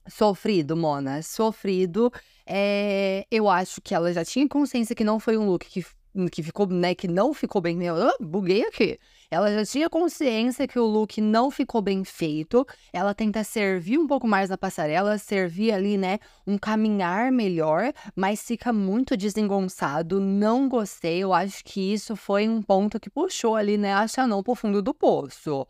Sofrido, 0.08 0.76
Mona, 0.76 1.22
sofrido. 1.22 2.12
É, 2.44 3.24
eu 3.30 3.48
acho 3.48 3.80
que 3.80 3.94
ela 3.94 4.12
já 4.12 4.24
tinha 4.24 4.48
consciência 4.48 4.94
que 4.94 5.04
não 5.04 5.18
foi 5.18 5.38
um 5.38 5.46
look 5.46 5.66
que 5.66 5.84
que 6.30 6.44
ficou, 6.44 6.66
né, 6.68 6.94
que 6.94 7.08
não 7.08 7.34
ficou 7.34 7.60
bem, 7.60 7.82
eu 7.84 7.96
ah, 7.96 8.16
buguei 8.20 8.64
aqui. 8.64 8.98
Ela 9.34 9.52
já 9.52 9.64
tinha 9.66 9.90
consciência 9.90 10.64
que 10.68 10.78
o 10.78 10.84
look 10.84 11.20
não 11.20 11.50
ficou 11.50 11.82
bem 11.82 12.04
feito. 12.04 12.64
Ela 12.92 13.12
tenta 13.12 13.42
servir 13.42 13.98
um 13.98 14.06
pouco 14.06 14.28
mais 14.28 14.48
na 14.48 14.56
passarela, 14.56 15.18
servir 15.18 15.72
ali, 15.72 15.98
né, 15.98 16.20
um 16.46 16.56
caminhar 16.56 17.32
melhor, 17.32 17.92
mas 18.14 18.46
fica 18.46 18.72
muito 18.72 19.16
desengonçado. 19.16 20.20
Não 20.20 20.68
gostei. 20.68 21.18
Eu 21.18 21.34
acho 21.34 21.64
que 21.64 21.92
isso 21.92 22.14
foi 22.14 22.48
um 22.48 22.62
ponto 22.62 23.00
que 23.00 23.10
puxou 23.10 23.56
ali, 23.56 23.76
né, 23.76 23.92
a 23.92 24.06
Chanel 24.06 24.40
pro 24.40 24.54
fundo 24.54 24.80
do 24.80 24.94
poço. 24.94 25.66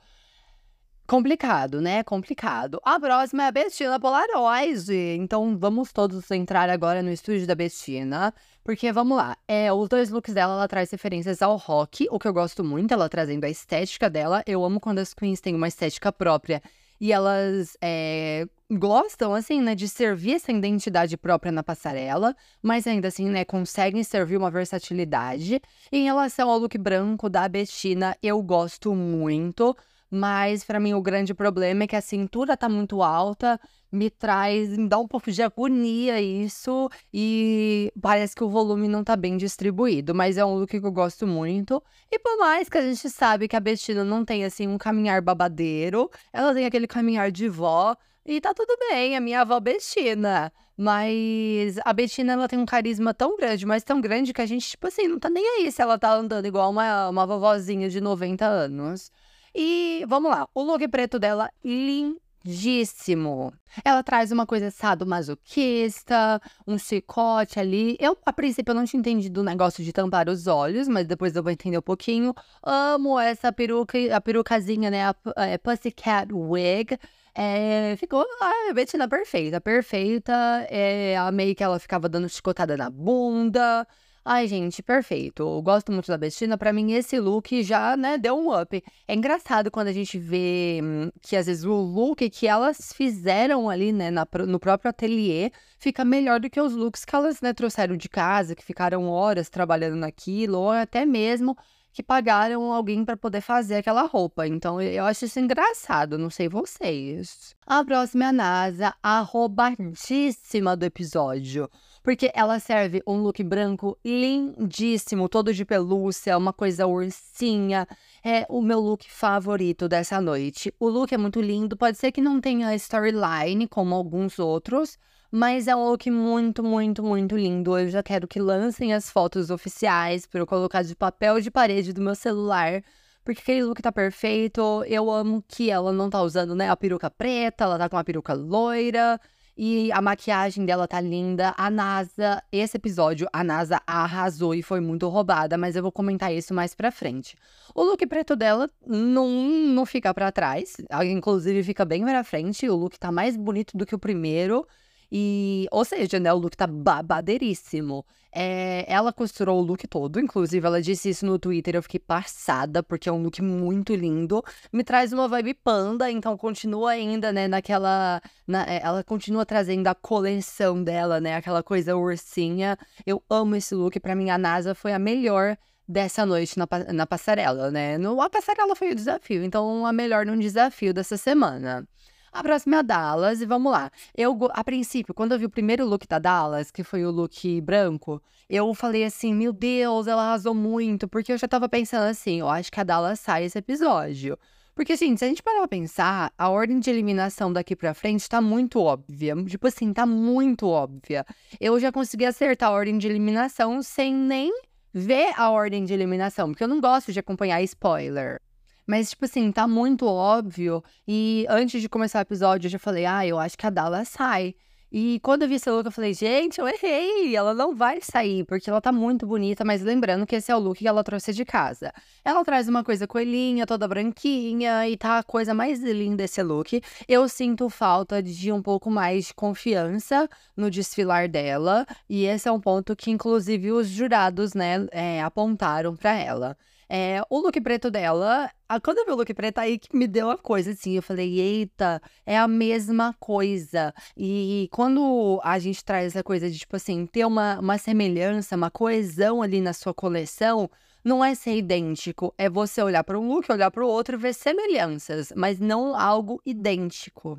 Complicado, 1.07 1.83
né? 1.83 2.03
Complicado. 2.03 2.81
A 2.83 2.99
próxima 2.99 3.45
é 3.45 3.49
a 3.49 3.53
Bestina 3.53 4.01
Polaroid. 4.01 4.91
Então 5.19 5.57
vamos 5.59 5.93
todos 5.93 6.31
entrar 6.31 6.71
agora 6.71 7.03
no 7.03 7.11
estúdio 7.11 7.47
da 7.47 7.55
Bestina. 7.55 8.33
Porque 8.65 8.91
vamos 8.91 9.19
lá, 9.19 9.37
é, 9.47 9.71
os 9.71 9.91
dois 9.91 10.09
looks 10.09 10.33
dela, 10.33 10.55
ela 10.55 10.67
traz 10.67 10.91
referências 10.91 11.43
ao 11.43 11.57
rock, 11.57 12.09
o 12.11 12.19
que 12.19 12.27
eu 12.27 12.33
gosto 12.33 12.65
muito, 12.65 12.95
ela 12.95 13.11
trazendo 13.11 13.45
a 13.45 13.51
estética 13.51 14.09
dela. 14.09 14.43
Eu 14.47 14.65
amo 14.65 14.81
quando 14.81 15.01
as 15.01 15.13
queens 15.13 15.43
têm 15.43 15.55
uma 15.55 15.69
estética 15.69 16.11
própria 16.11 16.63
e 16.99 17.13
elas 17.13 17.77
é, 17.83 18.47
gostam, 18.71 19.35
assim, 19.35 19.61
né, 19.61 19.75
de 19.75 19.87
servir 19.87 20.37
essa 20.37 20.51
identidade 20.51 21.19
própria 21.19 21.53
na 21.53 21.63
passarela, 21.63 22.35
mas 22.63 22.87
ainda 22.87 23.09
assim, 23.09 23.29
né, 23.29 23.45
conseguem 23.45 24.03
servir 24.03 24.39
uma 24.39 24.51
versatilidade. 24.51 25.61
Em 25.93 26.05
relação 26.05 26.49
ao 26.49 26.57
look 26.57 26.79
branco 26.79 27.29
da 27.29 27.47
Bettina, 27.47 28.17
eu 28.23 28.43
gosto 28.43 28.95
muito. 28.95 29.77
Mas 30.15 30.63
para 30.63 30.79
mim 30.79 30.95
o 30.95 31.03
grande 31.03 31.35
problema 31.35 31.83
é 31.83 31.87
que 31.89 31.97
a 31.97 32.01
cintura 32.01 32.57
tá 32.57 32.69
muito 32.69 33.03
alta, 33.03 33.59
me 33.91 34.09
traz, 34.09 34.79
me 34.79 34.89
dá 34.89 34.97
um 34.97 35.09
pouco 35.09 35.29
de 35.33 35.43
agonia 35.43 36.21
isso 36.21 36.89
e 37.13 37.93
parece 38.01 38.37
que 38.37 38.45
o 38.45 38.49
volume 38.49 38.87
não 38.87 39.03
tá 39.03 39.17
bem 39.17 39.37
distribuído, 39.37 40.15
mas 40.15 40.37
é 40.37 40.45
um 40.45 40.55
look 40.55 40.69
que 40.69 40.87
eu 40.87 40.93
gosto 40.93 41.27
muito. 41.27 41.83
E 42.13 42.17
por 42.21 42.39
mais 42.39 42.69
que 42.69 42.79
a 42.79 42.83
gente 42.83 43.11
sabe 43.11 43.49
que 43.49 43.57
a 43.57 43.61
Bettina 43.61 44.05
não 44.05 44.25
tem 44.25 44.45
assim 44.45 44.69
um 44.69 44.79
caminhar 44.79 45.21
babadeiro, 45.21 46.09
ela 46.33 46.55
tem 46.55 46.65
aquele 46.65 46.87
caminhar 46.87 47.33
de 47.33 47.49
vó 47.49 47.97
e 48.25 48.41
tá 48.41 48.55
tudo 48.55 48.77
bem, 48.89 49.17
a 49.17 49.21
minha 49.21 49.41
avó 49.41 49.59
Bettina. 49.59 50.53
Mas 50.77 51.77
a 51.85 51.93
Bettina, 51.93 52.35
ela 52.35 52.47
tem 52.47 52.59
um 52.59 52.67
carisma 52.67 53.13
tão 53.13 53.37
grande, 53.37 53.67
mas 53.67 53.83
tão 53.83 54.01
grande 54.01 54.33
que 54.33 54.41
a 54.41 54.47
gente, 54.47 54.71
tipo 54.71 54.87
assim, 54.87 55.09
não 55.09 55.19
tá 55.19 55.29
nem 55.29 55.45
aí 55.59 55.73
se 55.73 55.83
ela 55.83 55.99
tá 55.99 56.15
andando 56.15 56.47
igual 56.47 56.71
uma, 56.71 57.09
uma 57.09 57.27
vovozinha 57.27 57.89
de 57.89 58.01
90 58.01 58.47
anos. 58.47 59.11
E 59.55 60.05
vamos 60.09 60.31
lá, 60.31 60.49
o 60.53 60.63
look 60.63 60.87
preto 60.89 61.19
dela, 61.19 61.49
lindíssimo. 61.65 63.53
Ela 63.85 64.03
traz 64.03 64.33
uma 64.33 64.45
coisa 64.45 64.69
sadomasoquista, 64.71 66.41
um 66.67 66.77
chicote 66.77 67.61
ali. 67.61 67.97
Eu, 68.01 68.19
a 68.27 68.33
princípio, 68.33 68.73
eu 68.73 68.75
não 68.75 68.85
tinha 68.85 68.99
entendido 68.99 69.41
o 69.41 69.45
negócio 69.45 69.85
de 69.85 69.93
tampar 69.93 70.29
os 70.29 70.49
olhos, 70.49 70.89
mas 70.89 71.07
depois 71.07 71.37
eu 71.37 71.43
vou 71.43 71.53
entender 71.53 71.79
um 71.79 71.83
pouquinho. 71.83 72.35
Amo 72.63 73.19
essa 73.19 73.53
peruca, 73.53 73.97
a 74.15 74.21
perucazinha, 74.21 74.91
né? 74.91 75.05
A, 75.05 75.15
a 75.37 75.47
é, 75.47 75.59
Pussycat 75.59 76.33
Wig. 76.33 76.99
É, 77.37 77.97
ficou 77.97 78.25
a 78.41 78.73
Bettina 78.73 79.09
perfeita, 79.09 79.61
perfeita. 79.61 80.33
É, 80.69 81.17
amei 81.17 81.55
que 81.55 81.63
ela 81.63 81.79
ficava 81.79 82.09
dando 82.09 82.29
chicotada 82.29 82.77
na 82.77 82.91
bunda. 82.91 83.87
Ai, 84.27 84.49
gente, 84.49 84.83
perfeito. 84.83 85.43
Eu 85.43 85.61
gosto 85.61 85.93
muito 85.93 86.07
da 86.07 86.17
Bestina. 86.17 86.57
Para 86.57 86.73
mim, 86.73 86.93
esse 86.93 87.21
look 87.21 87.63
já, 87.63 87.95
né, 87.95 88.17
deu 88.17 88.35
um 88.35 88.59
up. 88.59 88.83
É 89.07 89.15
engraçado 89.15 89.71
quando 89.71 89.89
a 89.89 89.93
gente 89.93 90.19
vê 90.19 90.81
hum, 90.83 91.11
que 91.21 91.37
às 91.37 91.45
vezes 91.45 91.65
o 91.65 91.75
look 91.75 92.31
que 92.31 92.47
elas 92.47 92.91
fizeram 92.95 93.69
ali, 93.69 93.93
né, 93.93 94.11
na, 94.11 94.27
no 94.47 94.59
próprio 94.59 94.89
ateliê, 94.89 95.53
fica 95.79 96.07
melhor 96.07 96.41
do 96.41 96.49
que 96.49 96.59
os 96.59 96.75
looks 96.75 97.05
que 97.05 97.15
elas, 97.15 97.43
né, 97.43 97.53
trouxeram 97.53 97.99
de 97.99 98.09
casa, 98.09 98.55
que 98.55 98.65
ficaram 98.65 99.11
horas 99.11 99.51
trabalhando 99.51 99.97
naquilo, 99.97 100.59
ou 100.59 100.71
até 100.71 101.05
mesmo 101.05 101.55
que 101.93 102.03
pagaram 102.03 102.73
alguém 102.73 103.05
para 103.05 103.19
poder 103.19 103.43
fazer 103.43 103.77
aquela 103.77 104.03
roupa. 104.03 104.47
Então 104.47 104.81
eu 104.81 105.05
acho 105.05 105.27
isso 105.27 105.39
engraçado, 105.39 106.17
não 106.17 106.31
sei 106.31 106.49
vocês. 106.49 107.55
A 107.67 107.85
próxima 107.85 108.25
é 108.25 108.29
a 108.29 108.33
NASA, 108.33 108.95
a 109.03 109.21
roubadíssima 109.21 110.75
do 110.77 110.85
episódio 110.85 111.71
porque 112.05 112.31
ela 112.35 112.61
serve 112.61 113.03
um 113.07 113.17
look 113.23 113.43
branco 113.43 113.99
lindíssimo, 114.05 115.27
todo 115.27 115.55
de 115.55 115.65
pelúcia, 115.65 116.37
uma 116.37 116.53
coisa 116.53 116.87
ursinha. 116.87 117.89
É 118.23 118.45
o 118.51 118.61
meu 118.61 118.79
look 118.79 119.11
favorito 119.11 119.89
dessa 119.89 120.21
noite. 120.21 120.73
O 120.79 120.87
look 120.87 121.15
é 121.15 121.17
muito 121.17 121.41
lindo, 121.41 121.79
pode 121.79 121.97
ser 121.97 122.13
que 122.13 122.21
não 122.21 122.43
tenha 122.43 122.75
storyline 122.75 123.67
como 123.67 123.95
alguns 123.95 124.39
outros, 124.39 124.99
mas 125.33 125.67
é 125.67 125.75
um 125.75 125.89
look 125.89 126.11
muito, 126.11 126.63
muito, 126.63 127.03
muito 127.03 127.39
lindo. 127.39 127.79
Eu 127.79 127.89
já 127.89 128.03
quero 128.03 128.29
que 128.29 128.39
lancem 128.39 128.93
as 128.93 129.09
fotos 129.09 129.49
oficiais 129.49 130.27
para 130.27 130.41
eu 130.41 130.47
colocar 130.47 130.83
de 130.83 130.95
papel 130.95 131.41
de 131.41 131.51
parede 131.51 131.95
do 131.95 132.03
meu 132.03 132.15
celular. 132.15 132.83
Porque 133.25 133.41
aquele 133.41 133.65
look 133.65 133.81
tá 133.81 133.91
perfeito. 133.91 134.85
Eu 134.87 135.11
amo 135.11 135.43
que 135.49 135.71
ela 135.71 135.91
não 135.91 136.11
tá 136.11 136.21
usando, 136.21 136.55
né, 136.55 136.69
a 136.69 136.77
peruca 136.77 137.11
preta, 137.11 137.65
ela 137.65 137.79
tá 137.79 137.89
com 137.89 137.97
a 137.97 138.05
peruca 138.05 138.35
loira. 138.35 139.19
E 139.57 139.93
a 139.93 140.03
maquiagem 140.03 140.67
dela 140.67 140.89
tá 140.89 141.01
linda. 141.01 141.55
A 141.57 141.71
NASA, 141.71 142.43
esse 142.51 142.77
episódio, 142.77 143.29
a 143.33 143.45
NASA 143.45 143.81
arrasou 143.87 144.53
e 144.53 144.63
foi 144.63 144.81
muito 144.81 145.09
roubada, 145.09 145.57
mas 145.57 145.77
eu 145.77 145.83
vou 145.83 145.93
comentar 145.93 146.35
isso 146.35 146.53
mais 146.53 146.75
pra 146.75 146.91
frente. 146.91 147.37
O 147.73 147.85
look 147.85 148.05
preto 148.07 148.35
dela 148.35 148.69
não, 148.85 149.29
não 149.29 149.87
fica 149.87 150.13
para 150.13 150.33
trás, 150.33 150.77
inclusive 151.05 151.63
fica 151.63 151.85
bem 151.85 152.03
pra 152.05 152.25
frente. 152.25 152.69
O 152.69 152.75
look 152.75 152.99
tá 152.99 153.13
mais 153.13 153.37
bonito 153.37 153.77
do 153.77 153.87
que 153.87 153.95
o 153.95 153.99
primeiro. 153.99 154.67
E, 155.11 155.67
ou 155.71 155.85
seja, 155.85 156.19
né, 156.19 156.33
o 156.33 156.37
look 156.37 156.57
tá 156.57 156.67
babadeiríssimo. 156.67 158.05
É, 158.37 158.85
ela 158.89 159.13
costurou 159.13 159.61
o 159.61 159.63
look 159.63 159.87
todo, 159.87 160.19
inclusive 160.19 160.67
ela 160.67 160.83
disse 160.83 161.09
isso 161.09 161.25
no 161.25 161.39
Twitter, 161.39 161.77
eu 161.77 161.83
fiquei 161.83 162.01
passada, 162.01 162.83
porque 162.83 163.09
é 163.09 163.13
um 163.13 163.23
look 163.23 163.41
muito 163.41 163.95
lindo. 163.95 164.43
Me 164.73 164.83
traz 164.83 165.13
uma 165.13 165.29
vibe 165.29 165.55
panda, 165.55 166.11
então 166.11 166.37
continua 166.37 166.91
ainda, 166.91 167.33
né, 167.33 167.47
naquela. 167.47 168.21
Na, 168.47 168.65
é, 168.65 168.81
ela 168.83 169.05
continua 169.05 169.47
trazendo 169.47 169.87
a 169.87 169.95
coleção 169.95 170.83
dela, 170.83 171.21
né, 171.21 171.37
aquela 171.37 171.63
coisa 171.63 171.97
ursinha. 171.97 172.77
Eu 173.07 173.23
amo 173.31 173.55
esse 173.55 173.75
look, 173.75 174.01
para 174.01 174.17
mim 174.17 174.31
a 174.31 174.39
NASA 174.39 174.75
foi 174.75 174.93
a 174.93 174.99
melhor 174.99 175.57
dessa 175.87 176.25
noite 176.27 176.59
na, 176.59 176.67
na 176.93 177.07
passarela, 177.07 177.71
né? 177.71 177.99
No, 177.99 178.21
a 178.21 178.31
passarela 178.31 178.75
foi 178.75 178.93
o 178.93 178.95
desafio, 178.95 179.45
então 179.45 179.87
a 179.87 179.93
melhor 179.93 180.27
num 180.27 180.39
desafio 180.39 180.93
dessa 180.95 181.17
semana. 181.17 181.87
A 182.35 182.43
próxima 182.43 182.75
é 182.75 182.79
a 182.81 182.83
Dallas, 182.83 183.41
e 183.41 183.47
vamos 183.47 183.71
lá. 183.71 183.89
Eu, 184.13 184.37
a 184.51 184.65
princípio, 184.65 185.15
quando 185.15 185.31
eu 185.31 185.39
vi 185.39 185.45
o 185.45 185.51
primeiro 185.51 185.87
look 185.87 186.05
da 186.09 186.19
Dallas, 186.19 186.69
que 186.69 186.83
foi 186.83 187.05
o 187.05 187.11
look 187.13 187.61
branco, 187.61 188.21
eu 188.51 188.75
falei 188.75 189.05
assim: 189.05 189.33
meu 189.33 189.53
Deus, 189.53 190.09
ela 190.09 190.21
arrasou 190.21 190.53
muito, 190.53 191.07
porque 191.07 191.33
eu 191.33 191.39
já 191.39 191.47
tava 191.47 191.69
pensando 191.69 192.03
assim: 192.09 192.41
eu 192.41 192.49
acho 192.49 192.73
que 192.73 192.81
a 192.81 192.83
Dallas 192.83 193.21
sai 193.21 193.45
esse 193.45 193.57
episódio. 193.57 194.37
Porque, 194.75 194.95
assim, 194.95 195.17
se 195.17 195.25
a 195.25 195.29
gente 195.29 195.45
parar 195.45 195.59
pra 195.59 195.69
pensar, 195.69 196.33
a 196.37 196.49
ordem 196.49 196.81
de 196.81 196.91
eliminação 196.91 197.53
daqui 197.53 197.77
pra 197.77 197.95
frente 197.95 198.29
tá 198.29 198.41
muito 198.41 198.81
óbvia. 198.81 199.37
Tipo 199.45 199.69
assim, 199.69 199.93
tá 199.93 200.05
muito 200.05 200.67
óbvia. 200.67 201.25
Eu 201.61 201.79
já 201.79 201.93
consegui 201.93 202.25
acertar 202.25 202.71
a 202.71 202.73
ordem 202.73 202.99
de 202.99 203.07
eliminação 203.07 203.81
sem 203.81 204.13
nem 204.13 204.53
ver 204.93 205.33
a 205.37 205.51
ordem 205.51 205.85
de 205.85 205.95
eliminação, 205.95 206.49
porque 206.49 206.65
eu 206.65 206.69
não 206.69 206.81
gosto 206.81 207.13
de 207.13 207.21
acompanhar 207.21 207.63
spoiler. 207.63 208.41
Mas, 208.87 209.11
tipo 209.11 209.25
assim, 209.25 209.51
tá 209.51 209.67
muito 209.67 210.07
óbvio. 210.07 210.83
E 211.07 211.47
antes 211.49 211.81
de 211.81 211.89
começar 211.89 212.19
o 212.19 212.23
episódio, 212.23 212.67
eu 212.67 212.73
já 212.73 212.79
falei, 212.79 213.07
ah, 213.07 213.27
eu 213.27 213.39
acho 213.39 213.57
que 213.57 213.67
a 213.67 213.71
Dala 213.71 214.05
sai. 214.05 214.55
E 214.97 215.19
quando 215.25 215.43
eu 215.43 215.49
vi 215.49 215.57
esse 215.57 215.69
look, 215.69 215.87
eu 215.87 215.91
falei, 215.91 216.15
gente, 216.15 216.61
eu 216.61 216.69
errei, 216.69 217.35
ela 217.35 217.53
não 217.53 217.75
vai 217.75 218.01
sair, 218.01 218.45
porque 218.45 218.71
ela 218.71 218.81
tá 218.81 218.93
muito 218.93 219.27
bonita, 219.27 219.65
mas 219.65 219.83
lembrando 219.83 220.25
que 220.25 220.37
esse 220.37 220.53
é 220.53 220.55
o 220.55 220.59
look 220.61 220.79
que 220.79 220.87
ela 220.87 221.03
trouxe 221.03 221.33
de 221.33 221.45
casa. 221.45 221.93
Ela 222.25 222.45
traz 222.45 222.69
uma 222.69 222.85
coisa 222.85 223.05
coelhinha, 223.05 223.67
toda 223.67 223.89
branquinha, 223.89 224.89
e 224.89 224.97
tá 224.97 225.19
a 225.19 225.25
coisa 225.25 225.53
mais 225.53 225.81
linda 225.81 226.23
esse 226.23 226.41
look. 226.45 226.81
Eu 227.09 227.29
sinto 227.29 227.69
falta 227.69 228.23
de 228.23 228.53
um 228.53 228.63
pouco 228.63 228.89
mais 228.89 229.27
de 229.27 229.35
confiança 229.35 230.29
no 230.57 230.71
desfilar 230.71 231.29
dela, 231.29 231.85
e 232.09 232.27
esse 232.27 232.47
é 232.47 232.53
um 232.53 232.61
ponto 232.61 232.95
que, 232.95 233.11
inclusive, 233.11 233.73
os 233.73 233.89
jurados, 233.89 234.55
né, 234.55 234.87
é, 234.93 235.21
apontaram 235.21 235.97
para 235.97 236.15
ela. 236.15 236.57
É, 236.89 237.23
o 237.31 237.39
look 237.39 237.61
preto 237.61 237.91
dela, 237.91 238.51
a, 238.69 238.81
quando 238.81 238.99
eu 238.99 239.07
vi 239.07 239.13
o 239.13 239.17
look 239.17 239.33
preto, 239.35 239.59
aí 239.59 239.79
que 239.79 239.97
me 239.97 240.07
deu 240.07 240.31
a 240.31 240.39
coisa, 240.39 240.73
assim, 240.73 240.97
eu 240.97 241.03
falei, 241.03 241.41
eita, 241.41 242.01
é 242.27 242.39
a 242.39 242.49
mesma 242.49 243.15
coisa. 243.19 243.95
E 244.17 244.69
quando 244.73 245.41
a 245.43 245.59
gente 245.59 245.85
traz 245.85 246.07
essa 246.09 246.23
coisa 246.23 246.51
de, 246.51 246.59
tipo 246.59 246.77
assim, 246.77 247.07
ter 247.07 247.25
uma, 247.25 247.59
uma 247.59 247.79
semelhança, 247.79 248.57
uma 248.57 248.71
coesão 248.71 249.43
ali 249.43 249.61
na 249.61 249.73
sua 249.73 249.95
coleção, 249.95 250.71
não 251.05 251.25
é 251.25 251.35
ser 251.35 251.57
idêntico, 251.57 252.35
é 252.39 252.49
você 252.49 252.83
olhar 252.83 253.05
para 253.05 253.19
um 253.19 253.29
look, 253.29 253.51
olhar 253.53 253.71
para 253.71 253.85
o 253.85 253.89
outro 253.89 254.17
e 254.17 254.19
ver 254.19 254.35
semelhanças, 254.35 255.33
mas 255.37 255.61
não 255.61 255.95
algo 255.95 256.41
idêntico. 256.47 257.39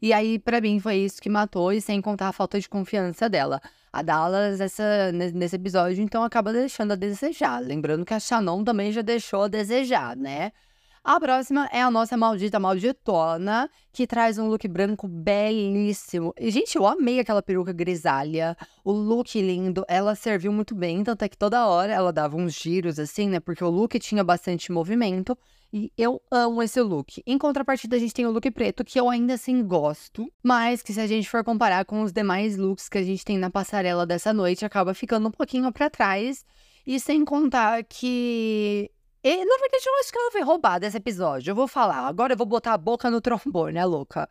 E 0.00 0.12
aí, 0.12 0.38
para 0.38 0.60
mim, 0.60 0.78
foi 0.80 0.96
isso 0.96 1.20
que 1.20 1.28
matou, 1.28 1.72
e 1.72 1.80
sem 1.80 2.00
contar 2.00 2.28
a 2.28 2.32
falta 2.32 2.60
de 2.60 2.68
confiança 2.68 3.28
dela. 3.28 3.60
A 3.92 4.02
Dallas, 4.02 4.60
essa, 4.60 5.12
nesse 5.12 5.56
episódio, 5.56 6.02
então, 6.02 6.22
acaba 6.24 6.52
deixando 6.52 6.92
a 6.92 6.96
desejar. 6.96 7.60
Lembrando 7.60 8.04
que 8.04 8.14
a 8.14 8.20
Shannon 8.20 8.64
também 8.64 8.92
já 8.92 9.02
deixou 9.02 9.42
a 9.42 9.48
desejar, 9.48 10.16
né? 10.16 10.52
A 11.06 11.20
próxima 11.20 11.68
é 11.70 11.82
a 11.82 11.90
nossa 11.90 12.16
maldita 12.16 12.58
malditona, 12.58 13.68
que 13.92 14.06
traz 14.06 14.38
um 14.38 14.48
look 14.48 14.66
branco 14.66 15.06
belíssimo. 15.06 16.32
E, 16.40 16.50
gente, 16.50 16.76
eu 16.76 16.86
amei 16.86 17.20
aquela 17.20 17.42
peruca 17.42 17.74
grisalha, 17.74 18.56
o 18.82 18.90
look 18.90 19.38
lindo, 19.38 19.84
ela 19.86 20.14
serviu 20.14 20.50
muito 20.50 20.74
bem, 20.74 21.04
tanto 21.04 21.22
é 21.22 21.28
que 21.28 21.36
toda 21.36 21.66
hora 21.66 21.92
ela 21.92 22.10
dava 22.10 22.38
uns 22.38 22.54
giros 22.54 22.98
assim, 22.98 23.28
né? 23.28 23.38
Porque 23.38 23.62
o 23.62 23.68
look 23.68 23.98
tinha 23.98 24.24
bastante 24.24 24.72
movimento. 24.72 25.36
E 25.76 25.92
eu 25.98 26.22
amo 26.30 26.62
esse 26.62 26.80
look. 26.80 27.20
Em 27.26 27.36
contrapartida, 27.36 27.96
a 27.96 27.98
gente 27.98 28.14
tem 28.14 28.24
o 28.24 28.30
look 28.30 28.48
preto, 28.52 28.84
que 28.84 29.00
eu 29.00 29.10
ainda 29.10 29.34
assim 29.34 29.60
gosto, 29.66 30.32
mas 30.40 30.82
que 30.82 30.92
se 30.92 31.00
a 31.00 31.06
gente 31.08 31.28
for 31.28 31.42
comparar 31.42 31.84
com 31.84 32.02
os 32.02 32.12
demais 32.12 32.56
looks 32.56 32.88
que 32.88 32.96
a 32.96 33.02
gente 33.02 33.24
tem 33.24 33.36
na 33.36 33.50
passarela 33.50 34.06
dessa 34.06 34.32
noite, 34.32 34.64
acaba 34.64 34.94
ficando 34.94 35.26
um 35.26 35.32
pouquinho 35.32 35.72
para 35.72 35.90
trás. 35.90 36.44
E 36.86 37.00
sem 37.00 37.24
contar 37.24 37.82
que 37.82 38.88
e, 39.24 39.36
na 39.36 39.56
verdade, 39.56 39.84
eu 39.84 40.00
acho 40.00 40.12
que 40.12 40.18
ela 40.18 40.30
foi 40.30 40.42
roubada 40.42 40.86
esse 40.86 40.96
episódio. 40.96 41.50
Eu 41.50 41.54
vou 41.56 41.66
falar. 41.66 42.06
Agora 42.06 42.34
eu 42.34 42.36
vou 42.36 42.46
botar 42.46 42.74
a 42.74 42.78
boca 42.78 43.10
no 43.10 43.20
trombone, 43.20 43.72
né, 43.72 43.84
louca? 43.84 44.28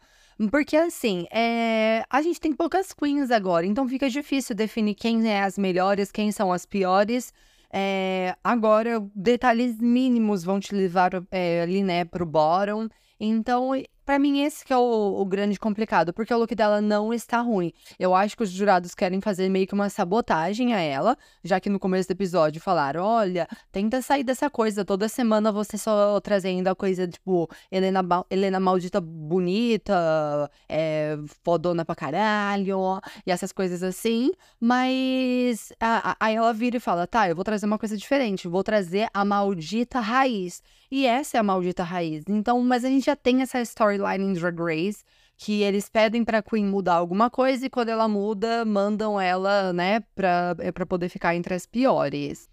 Porque, 0.50 0.78
assim, 0.78 1.26
é... 1.30 2.06
a 2.10 2.22
gente 2.22 2.40
tem 2.40 2.54
poucas 2.54 2.94
queens 2.94 3.32
agora, 3.32 3.66
então 3.66 3.86
fica 3.90 4.10
difícil 4.10 4.56
definir 4.56 4.96
quem 4.96 5.30
é 5.30 5.44
as 5.44 5.58
melhores, 5.58 6.10
quem 6.10 6.32
são 6.32 6.54
as 6.54 6.66
piores. 6.66 7.34
É... 7.74 8.36
Agora, 8.44 9.00
detalhes 9.16 9.80
mínimos 9.80 10.44
vão 10.44 10.60
te 10.60 10.76
levar 10.76 11.12
é, 11.32 11.62
ali, 11.64 11.84
né, 11.84 12.06
pro 12.06 12.26
bottom. 12.26 12.88
Então, 13.20 13.72
para 14.06 14.20
mim, 14.20 14.44
esse 14.44 14.66
que 14.66 14.74
é 14.74 14.78
o, 14.78 15.22
o, 15.22 15.26
grande 15.26 15.58
complicado, 15.60 16.14
porque 16.14 16.34
o 16.34 16.38
look 16.38 16.54
dela 16.54 16.82
não 16.82 17.14
está 17.14 17.40
ruim. 17.40 17.72
Eu 17.98 18.14
acho 18.14 18.36
que 18.36 18.44
os 18.44 18.50
jurados 18.50 18.94
querem 18.94 19.22
fazer 19.22 19.48
meio 19.50 19.66
que 19.66 19.74
uma 19.74 19.90
sabotagem 19.90 20.74
a 20.74 20.80
ela, 20.80 21.18
já 21.44 21.60
que 21.60 21.70
no 21.70 21.80
começo 21.80 22.10
do 22.10 22.12
episódio 22.12 22.62
falaram: 22.62 23.04
olha, 23.04 23.48
tenta 23.72 24.02
sair 24.02 24.24
dessa 24.24 24.50
coisa, 24.50 24.84
toda 24.84 25.08
semana 25.08 25.52
você 25.52 25.78
só 25.78 26.20
trazendo 26.20 26.68
a 26.68 26.76
coisa, 26.76 27.08
tipo, 27.08 27.50
Helena, 27.72 28.02
Helena 28.30 28.60
maldita 28.60 29.00
bonita, 29.00 30.50
é, 30.68 31.18
fodona 31.44 31.86
pra 31.86 31.96
caralho, 31.96 33.00
e 33.26 33.32
essas 33.32 33.52
coisas 33.52 33.84
assim. 33.84 34.32
Mas 34.60 35.72
aí 36.20 36.36
ela 36.36 36.54
vira 36.54 36.78
e 36.78 36.80
fala: 36.80 37.08
tá, 37.08 37.30
eu 37.30 37.36
vou 37.36 37.44
trazer 37.44 37.66
uma 37.66 37.80
coisa 37.80 37.98
diferente, 37.98 38.48
vou 38.48 38.64
trazer 38.64 39.08
a 39.14 39.24
maldita 39.24 40.00
raiz. 40.00 40.62
E 40.92 41.06
essa 41.06 41.38
é 41.38 41.40
a 41.40 41.44
maldita 41.44 41.84
raiz. 41.84 42.24
Então, 42.28 42.62
mas 42.62 42.86
a 42.86 42.90
gente 42.90 43.06
já 43.06 43.16
tem 43.16 43.42
essa 43.42 43.60
storyline 43.62 44.24
em 44.24 44.34
Drag 44.34 44.60
Race 44.60 45.04
que 45.38 45.62
eles 45.62 45.90
pedem 45.90 46.24
pra 46.24 46.42
Queen 46.44 46.66
mudar 46.66 46.94
alguma 46.96 47.30
coisa 47.30 47.66
e 47.66 47.70
quando 47.70 47.90
ela 47.90 48.08
muda, 48.08 48.64
mandam 48.64 49.20
ela, 49.20 49.74
né, 49.74 50.00
pra, 50.16 50.56
é, 50.60 50.72
pra 50.72 50.86
poder 50.86 51.10
ficar 51.10 51.36
entre 51.36 51.54
as 51.54 51.66
piores. 51.66 52.48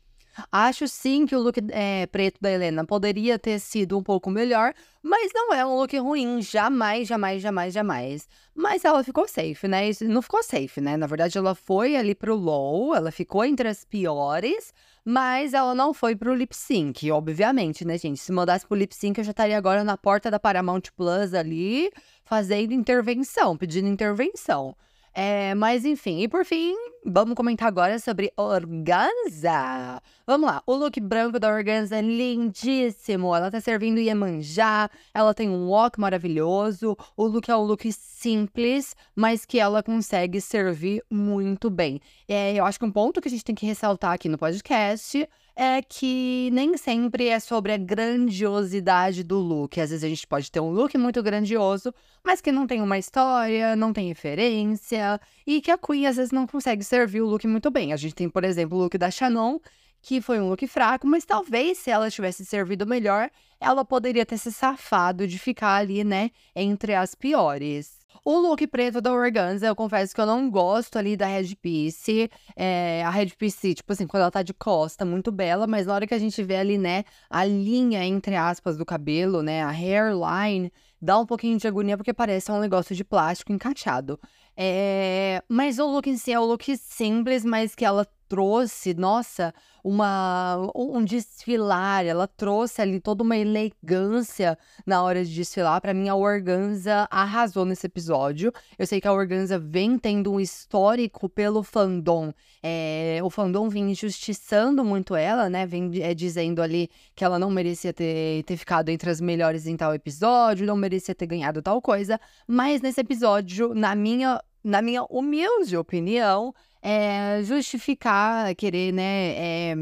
Acho 0.50 0.86
sim 0.86 1.26
que 1.26 1.34
o 1.34 1.40
look 1.40 1.58
é, 1.70 2.06
preto 2.06 2.40
da 2.40 2.50
Helena 2.50 2.84
poderia 2.84 3.38
ter 3.38 3.58
sido 3.58 3.98
um 3.98 4.02
pouco 4.02 4.30
melhor, 4.30 4.72
mas 5.02 5.30
não 5.34 5.52
é 5.52 5.64
um 5.64 5.76
look 5.76 5.96
ruim, 5.98 6.40
jamais, 6.40 7.08
jamais, 7.08 7.42
jamais, 7.42 7.74
jamais. 7.74 8.28
Mas 8.54 8.84
ela 8.84 9.02
ficou 9.02 9.26
safe, 9.26 9.66
né? 9.66 9.90
Não 10.02 10.22
ficou 10.22 10.42
safe, 10.42 10.80
né? 10.80 10.96
Na 10.96 11.06
verdade, 11.06 11.36
ela 11.36 11.54
foi 11.54 11.96
ali 11.96 12.14
pro 12.14 12.34
low, 12.34 12.94
ela 12.94 13.10
ficou 13.10 13.44
entre 13.44 13.68
as 13.68 13.84
piores, 13.84 14.72
mas 15.04 15.54
ela 15.54 15.74
não 15.74 15.92
foi 15.92 16.14
pro 16.14 16.34
lip 16.34 16.54
sync, 16.54 17.10
obviamente, 17.10 17.84
né, 17.84 17.98
gente? 17.98 18.20
Se 18.20 18.32
mandasse 18.32 18.66
pro 18.66 18.76
lip 18.76 18.94
sync, 18.94 19.18
eu 19.18 19.24
já 19.24 19.30
estaria 19.30 19.56
agora 19.56 19.82
na 19.82 19.96
porta 19.96 20.30
da 20.30 20.38
Paramount 20.38 20.82
Plus 20.96 21.34
ali, 21.34 21.90
fazendo 22.24 22.72
intervenção, 22.72 23.56
pedindo 23.56 23.88
intervenção. 23.88 24.76
É, 25.12 25.54
mas 25.56 25.84
enfim, 25.84 26.20
e 26.20 26.28
por 26.28 26.44
fim, 26.44 26.74
vamos 27.04 27.34
comentar 27.34 27.66
agora 27.66 27.98
sobre 27.98 28.32
organza. 28.36 30.00
Vamos 30.26 30.48
lá, 30.48 30.62
o 30.64 30.74
look 30.74 31.00
branco 31.00 31.40
da 31.40 31.48
organza 31.52 31.96
é 31.96 32.00
lindíssimo. 32.00 33.34
Ela 33.34 33.50
tá 33.50 33.60
servindo 33.60 33.98
Iemanjá, 33.98 34.88
ela 35.12 35.34
tem 35.34 35.50
um 35.50 35.68
walk 35.68 35.98
maravilhoso. 35.98 36.96
O 37.16 37.26
look 37.26 37.50
é 37.50 37.56
um 37.56 37.62
look 37.62 37.90
simples, 37.92 38.94
mas 39.14 39.44
que 39.44 39.58
ela 39.58 39.82
consegue 39.82 40.40
servir 40.40 41.02
muito 41.10 41.68
bem. 41.68 42.00
É, 42.28 42.54
eu 42.54 42.64
acho 42.64 42.78
que 42.78 42.84
um 42.84 42.92
ponto 42.92 43.20
que 43.20 43.28
a 43.28 43.30
gente 43.30 43.44
tem 43.44 43.54
que 43.54 43.66
ressaltar 43.66 44.12
aqui 44.12 44.28
no 44.28 44.38
podcast 44.38 45.28
é 45.62 45.82
que 45.82 46.48
nem 46.54 46.74
sempre 46.78 47.28
é 47.28 47.38
sobre 47.38 47.70
a 47.70 47.76
grandiosidade 47.76 49.22
do 49.22 49.38
look. 49.38 49.78
Às 49.78 49.90
vezes 49.90 50.02
a 50.02 50.08
gente 50.08 50.26
pode 50.26 50.50
ter 50.50 50.58
um 50.58 50.70
look 50.70 50.96
muito 50.96 51.22
grandioso, 51.22 51.92
mas 52.24 52.40
que 52.40 52.50
não 52.50 52.66
tem 52.66 52.80
uma 52.80 52.96
história, 52.96 53.76
não 53.76 53.92
tem 53.92 54.08
referência, 54.08 55.20
e 55.46 55.60
que 55.60 55.70
a 55.70 55.76
Queen 55.76 56.06
às 56.06 56.16
vezes 56.16 56.32
não 56.32 56.46
consegue 56.46 56.82
servir 56.82 57.20
o 57.20 57.26
look 57.26 57.46
muito 57.46 57.70
bem. 57.70 57.92
A 57.92 57.96
gente 57.96 58.14
tem, 58.14 58.26
por 58.30 58.42
exemplo, 58.42 58.78
o 58.78 58.80
look 58.80 58.96
da 58.96 59.10
Shannon, 59.10 59.60
que 60.00 60.22
foi 60.22 60.40
um 60.40 60.48
look 60.48 60.66
fraco, 60.66 61.06
mas 61.06 61.26
talvez 61.26 61.76
se 61.76 61.90
ela 61.90 62.10
tivesse 62.10 62.42
servido 62.46 62.86
melhor, 62.86 63.28
ela 63.60 63.84
poderia 63.84 64.24
ter 64.24 64.38
se 64.38 64.50
safado 64.50 65.28
de 65.28 65.38
ficar 65.38 65.74
ali, 65.74 66.02
né, 66.02 66.30
entre 66.56 66.94
as 66.94 67.14
piores. 67.14 67.99
O 68.24 68.38
look 68.38 68.66
preto 68.66 69.00
da 69.00 69.12
Organza, 69.12 69.66
eu 69.66 69.74
confesso 69.74 70.14
que 70.14 70.20
eu 70.20 70.26
não 70.26 70.50
gosto 70.50 70.96
ali 70.96 71.16
da 71.16 71.26
Red 71.26 71.56
Piece. 71.56 72.30
É, 72.54 73.02
a 73.04 73.10
Red 73.10 73.30
Piece, 73.38 73.74
tipo 73.74 73.92
assim, 73.92 74.06
quando 74.06 74.22
ela 74.22 74.30
tá 74.30 74.42
de 74.42 74.52
costa, 74.52 75.04
muito 75.04 75.32
bela, 75.32 75.66
mas 75.66 75.86
na 75.86 75.94
hora 75.94 76.06
que 76.06 76.14
a 76.14 76.18
gente 76.18 76.42
vê 76.42 76.56
ali, 76.56 76.76
né, 76.76 77.04
a 77.28 77.44
linha, 77.44 78.04
entre 78.04 78.36
aspas, 78.36 78.76
do 78.76 78.84
cabelo, 78.84 79.42
né, 79.42 79.62
a 79.62 79.70
hairline, 79.70 80.70
dá 81.00 81.18
um 81.18 81.26
pouquinho 81.26 81.58
de 81.58 81.66
agonia 81.66 81.96
porque 81.96 82.12
parece 82.12 82.52
um 82.52 82.60
negócio 82.60 82.94
de 82.94 83.04
plástico 83.04 83.52
encaixado. 83.52 84.20
É, 84.56 85.42
mas 85.48 85.78
o 85.78 85.86
look 85.86 86.08
em 86.08 86.16
si 86.16 86.32
é 86.32 86.38
o 86.38 86.44
look 86.44 86.76
simples, 86.76 87.44
mas 87.44 87.74
que 87.74 87.84
ela 87.84 88.06
trouxe, 88.30 88.94
nossa, 88.94 89.52
uma 89.82 90.70
um 90.72 91.04
desfilar, 91.04 92.06
ela 92.06 92.28
trouxe 92.28 92.80
ali 92.80 93.00
toda 93.00 93.24
uma 93.24 93.36
elegância 93.36 94.56
na 94.86 95.02
hora 95.02 95.24
de 95.24 95.34
desfilar. 95.34 95.80
Para 95.80 95.92
mim, 95.92 96.08
a 96.08 96.14
Organza 96.14 97.08
arrasou 97.10 97.64
nesse 97.64 97.88
episódio. 97.88 98.52
Eu 98.78 98.86
sei 98.86 99.00
que 99.00 99.08
a 99.08 99.12
Organza 99.12 99.58
vem 99.58 99.98
tendo 99.98 100.32
um 100.32 100.38
histórico 100.38 101.28
pelo 101.28 101.64
fandom. 101.64 102.32
É, 102.62 103.18
o 103.24 103.30
fandom 103.30 103.68
vem 103.68 103.90
injustiçando 103.90 104.84
muito 104.84 105.16
ela, 105.16 105.50
né? 105.50 105.66
Vem 105.66 105.90
é, 106.00 106.14
dizendo 106.14 106.62
ali 106.62 106.88
que 107.16 107.24
ela 107.24 107.36
não 107.36 107.50
merecia 107.50 107.92
ter, 107.92 108.44
ter 108.44 108.56
ficado 108.56 108.90
entre 108.90 109.10
as 109.10 109.20
melhores 109.20 109.66
em 109.66 109.76
tal 109.76 109.92
episódio, 109.92 110.64
não 110.64 110.76
merecia 110.76 111.16
ter 111.16 111.26
ganhado 111.26 111.60
tal 111.60 111.82
coisa. 111.82 112.20
Mas 112.46 112.80
nesse 112.80 113.00
episódio, 113.00 113.74
na 113.74 113.96
minha, 113.96 114.40
na 114.62 114.80
minha 114.80 115.02
humilde 115.10 115.76
opinião, 115.76 116.54
é, 116.82 117.42
justificar, 117.42 118.54
querer, 118.54 118.92
né? 118.92 119.34
É, 119.36 119.74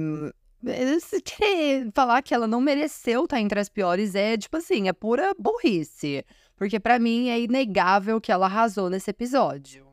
querer 1.25 1.91
falar 1.95 2.23
que 2.23 2.35
ela 2.35 2.47
não 2.47 2.61
mereceu 2.61 3.25
estar 3.25 3.41
entre 3.41 3.61
as 3.61 3.69
piores 3.69 4.15
é, 4.15 4.37
tipo 4.37 4.57
assim, 4.57 4.89
é 4.89 4.93
pura 4.93 5.35
burrice. 5.39 6.25
Porque 6.57 6.81
para 6.81 6.99
mim 6.99 7.29
é 7.29 7.41
inegável 7.41 8.21
que 8.21 8.33
ela 8.33 8.47
arrasou 8.47 8.91
nesse 8.91 9.11
episódio. 9.11 9.89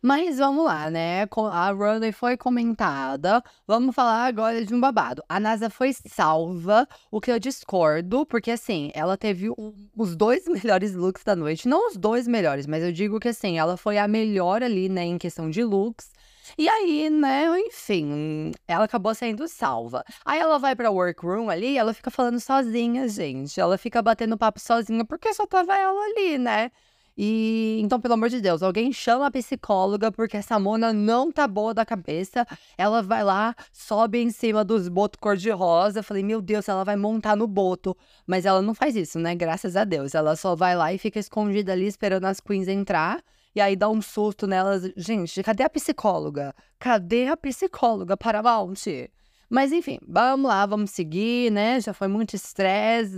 Mas 0.00 0.38
vamos 0.38 0.64
lá, 0.64 0.88
né? 0.88 1.26
A 1.50 1.70
runway 1.72 2.12
foi 2.12 2.36
comentada. 2.36 3.42
Vamos 3.66 3.94
falar 3.94 4.26
agora 4.26 4.64
de 4.64 4.72
um 4.72 4.80
babado. 4.80 5.22
A 5.28 5.40
NASA 5.40 5.68
foi 5.68 5.92
salva, 5.92 6.86
o 7.10 7.20
que 7.20 7.32
eu 7.32 7.38
discordo, 7.38 8.24
porque 8.24 8.52
assim, 8.52 8.92
ela 8.94 9.16
teve 9.16 9.48
os 9.96 10.16
dois 10.16 10.46
melhores 10.48 10.94
looks 10.94 11.24
da 11.24 11.34
noite. 11.34 11.66
Não 11.68 11.88
os 11.88 11.96
dois 11.96 12.28
melhores, 12.28 12.66
mas 12.66 12.84
eu 12.84 12.92
digo 12.92 13.18
que 13.18 13.28
assim, 13.28 13.58
ela 13.58 13.76
foi 13.76 13.98
a 13.98 14.06
melhor 14.06 14.62
ali, 14.62 14.88
né, 14.88 15.04
em 15.04 15.18
questão 15.18 15.50
de 15.50 15.64
looks. 15.64 16.10
E 16.56 16.68
aí, 16.68 17.10
né, 17.10 17.46
enfim, 17.60 18.52
ela 18.66 18.84
acabou 18.84 19.14
sendo 19.14 19.46
salva. 19.48 20.04
Aí 20.24 20.38
ela 20.38 20.58
vai 20.58 20.74
pra 20.74 20.90
workroom 20.90 21.50
ali, 21.50 21.76
ela 21.76 21.92
fica 21.92 22.10
falando 22.10 22.40
sozinha, 22.40 23.08
gente. 23.08 23.60
Ela 23.60 23.76
fica 23.76 24.00
batendo 24.02 24.38
papo 24.38 24.60
sozinha, 24.60 25.04
porque 25.04 25.32
só 25.34 25.46
tava 25.46 25.76
ela 25.76 26.00
ali, 26.06 26.38
né? 26.38 26.70
E 27.20 27.80
então, 27.82 28.00
pelo 28.00 28.14
amor 28.14 28.28
de 28.28 28.40
Deus, 28.40 28.62
alguém 28.62 28.92
chama 28.92 29.26
a 29.26 29.30
psicóloga 29.30 30.12
porque 30.12 30.36
essa 30.36 30.56
mona 30.56 30.92
não 30.92 31.32
tá 31.32 31.48
boa 31.48 31.74
da 31.74 31.84
cabeça. 31.84 32.46
Ela 32.76 33.02
vai 33.02 33.24
lá, 33.24 33.56
sobe 33.72 34.18
em 34.22 34.30
cima 34.30 34.64
dos 34.64 34.88
botos 34.88 35.18
cor-de-rosa. 35.20 36.00
Falei, 36.00 36.22
meu 36.22 36.40
Deus, 36.40 36.68
ela 36.68 36.84
vai 36.84 36.94
montar 36.94 37.34
no 37.36 37.48
boto. 37.48 37.96
Mas 38.24 38.46
ela 38.46 38.62
não 38.62 38.72
faz 38.72 38.94
isso, 38.94 39.18
né? 39.18 39.34
Graças 39.34 39.74
a 39.74 39.82
Deus. 39.82 40.14
Ela 40.14 40.36
só 40.36 40.54
vai 40.54 40.76
lá 40.76 40.92
e 40.92 40.98
fica 40.98 41.18
escondida 41.18 41.72
ali 41.72 41.86
esperando 41.88 42.24
as 42.26 42.38
queens 42.38 42.68
entrar 42.68 43.20
e 43.58 43.60
aí 43.60 43.74
dá 43.74 43.88
um 43.88 44.00
susto 44.00 44.46
nelas. 44.46 44.88
Gente, 44.96 45.42
cadê 45.42 45.64
a 45.64 45.68
psicóloga? 45.68 46.54
Cadê 46.78 47.26
a 47.26 47.36
psicóloga, 47.36 48.16
Paramount? 48.16 48.86
Mas 49.50 49.72
enfim, 49.72 49.98
vamos 50.06 50.48
lá, 50.48 50.64
vamos 50.64 50.92
seguir, 50.92 51.50
né? 51.50 51.80
Já 51.80 51.92
foi 51.92 52.06
muito 52.06 52.36
estresse 52.36 53.12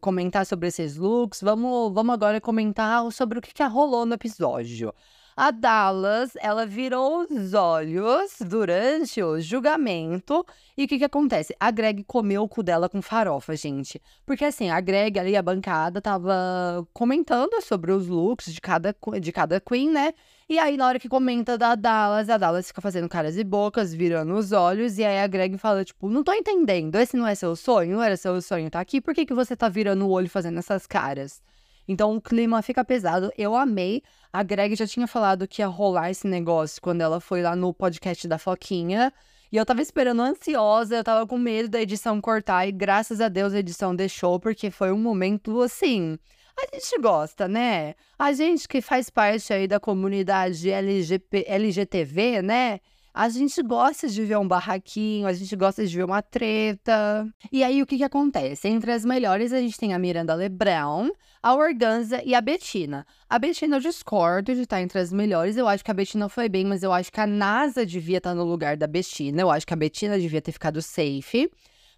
comentar 0.00 0.44
sobre 0.46 0.66
esses 0.66 0.96
looks. 0.96 1.42
Vamos, 1.42 1.94
vamos 1.94 2.12
agora 2.12 2.40
comentar 2.40 3.08
sobre 3.12 3.38
o 3.38 3.42
que, 3.42 3.54
que 3.54 3.62
rolou 3.62 4.04
no 4.04 4.14
episódio. 4.14 4.92
A 5.36 5.50
Dallas, 5.50 6.30
ela 6.40 6.64
virou 6.64 7.26
os 7.28 7.54
olhos 7.54 8.36
durante 8.40 9.20
o 9.20 9.40
julgamento. 9.40 10.46
E 10.76 10.84
o 10.84 10.88
que 10.88 10.96
que 10.96 11.04
acontece? 11.04 11.56
A 11.58 11.72
Greg 11.72 12.04
comeu 12.04 12.44
o 12.44 12.48
cu 12.48 12.62
dela 12.62 12.88
com 12.88 13.02
farofa, 13.02 13.56
gente. 13.56 14.00
Porque 14.24 14.44
assim, 14.44 14.70
a 14.70 14.80
Greg 14.80 15.18
ali, 15.18 15.36
a 15.36 15.42
bancada, 15.42 16.00
tava 16.00 16.86
comentando 16.92 17.60
sobre 17.62 17.90
os 17.90 18.06
looks 18.06 18.54
de 18.54 18.60
cada, 18.60 18.94
de 19.20 19.32
cada 19.32 19.60
queen, 19.60 19.90
né? 19.90 20.14
E 20.48 20.56
aí, 20.56 20.76
na 20.76 20.86
hora 20.86 21.00
que 21.00 21.08
comenta 21.08 21.58
da 21.58 21.74
Dallas, 21.74 22.30
a 22.30 22.36
Dallas 22.36 22.68
fica 22.68 22.80
fazendo 22.80 23.08
caras 23.08 23.36
e 23.36 23.42
bocas, 23.42 23.92
virando 23.92 24.34
os 24.34 24.52
olhos, 24.52 24.98
e 24.98 25.04
aí 25.04 25.18
a 25.18 25.26
Greg 25.26 25.58
fala, 25.58 25.84
tipo, 25.84 26.08
não 26.08 26.22
tô 26.22 26.32
entendendo, 26.32 26.94
esse 26.96 27.16
não 27.16 27.26
é 27.26 27.34
seu 27.34 27.56
sonho? 27.56 28.00
Era 28.00 28.16
seu 28.16 28.40
sonho 28.40 28.70
tá 28.70 28.78
aqui? 28.78 29.00
Por 29.00 29.12
que, 29.12 29.26
que 29.26 29.34
você 29.34 29.56
tá 29.56 29.68
virando 29.68 30.06
o 30.06 30.10
olho 30.10 30.28
fazendo 30.30 30.58
essas 30.58 30.86
caras? 30.86 31.42
Então 31.86 32.16
o 32.16 32.20
clima 32.20 32.62
fica 32.62 32.84
pesado. 32.84 33.32
Eu 33.36 33.54
amei. 33.54 34.02
A 34.32 34.42
Greg 34.42 34.74
já 34.74 34.86
tinha 34.86 35.06
falado 35.06 35.46
que 35.46 35.62
ia 35.62 35.66
rolar 35.66 36.10
esse 36.10 36.26
negócio 36.26 36.80
quando 36.80 37.00
ela 37.00 37.20
foi 37.20 37.42
lá 37.42 37.54
no 37.54 37.72
podcast 37.72 38.26
da 38.26 38.38
Foquinha. 38.38 39.12
E 39.52 39.56
eu 39.56 39.64
tava 39.64 39.82
esperando 39.82 40.22
ansiosa, 40.22 40.96
eu 40.96 41.04
tava 41.04 41.26
com 41.26 41.38
medo 41.38 41.68
da 41.68 41.80
edição 41.80 42.20
cortar, 42.20 42.66
e 42.66 42.72
graças 42.72 43.20
a 43.20 43.28
Deus 43.28 43.52
a 43.54 43.60
edição 43.60 43.94
deixou, 43.94 44.40
porque 44.40 44.68
foi 44.68 44.90
um 44.90 44.98
momento 44.98 45.60
assim 45.62 46.18
a 46.56 46.76
gente 46.76 47.00
gosta, 47.00 47.48
né? 47.48 47.94
A 48.18 48.32
gente 48.32 48.68
que 48.68 48.80
faz 48.80 49.10
parte 49.10 49.52
aí 49.52 49.66
da 49.66 49.80
comunidade 49.80 50.70
LGP, 50.70 51.44
LGTV, 51.46 52.42
né? 52.42 52.80
A 53.16 53.28
gente 53.28 53.62
gosta 53.62 54.08
de 54.08 54.24
ver 54.24 54.36
um 54.38 54.48
barraquinho, 54.48 55.28
a 55.28 55.32
gente 55.32 55.54
gosta 55.54 55.86
de 55.86 55.96
ver 55.96 56.04
uma 56.04 56.20
treta. 56.20 57.24
E 57.52 57.62
aí, 57.62 57.80
o 57.80 57.86
que 57.86 57.96
que 57.96 58.02
acontece? 58.02 58.66
Entre 58.66 58.90
as 58.90 59.04
melhores, 59.04 59.52
a 59.52 59.60
gente 59.60 59.78
tem 59.78 59.94
a 59.94 59.98
Miranda 60.00 60.34
Lebrão, 60.34 61.12
a 61.40 61.54
Organza 61.54 62.20
e 62.24 62.34
a 62.34 62.40
Betina. 62.40 63.06
A 63.30 63.38
Betina 63.38 63.76
eu 63.76 63.80
discordo 63.80 64.52
de 64.52 64.62
estar 64.62 64.82
entre 64.82 64.98
as 64.98 65.12
melhores. 65.12 65.56
Eu 65.56 65.68
acho 65.68 65.84
que 65.84 65.92
a 65.92 65.94
Betina 65.94 66.28
foi 66.28 66.48
bem, 66.48 66.64
mas 66.64 66.82
eu 66.82 66.92
acho 66.92 67.12
que 67.12 67.20
a 67.20 67.26
NASA 67.26 67.86
devia 67.86 68.18
estar 68.18 68.34
no 68.34 68.42
lugar 68.42 68.76
da 68.76 68.88
Betina. 68.88 69.42
Eu 69.42 69.48
acho 69.48 69.64
que 69.64 69.72
a 69.72 69.76
Betina 69.76 70.18
devia 70.18 70.42
ter 70.42 70.50
ficado 70.50 70.82
safe. 70.82 71.48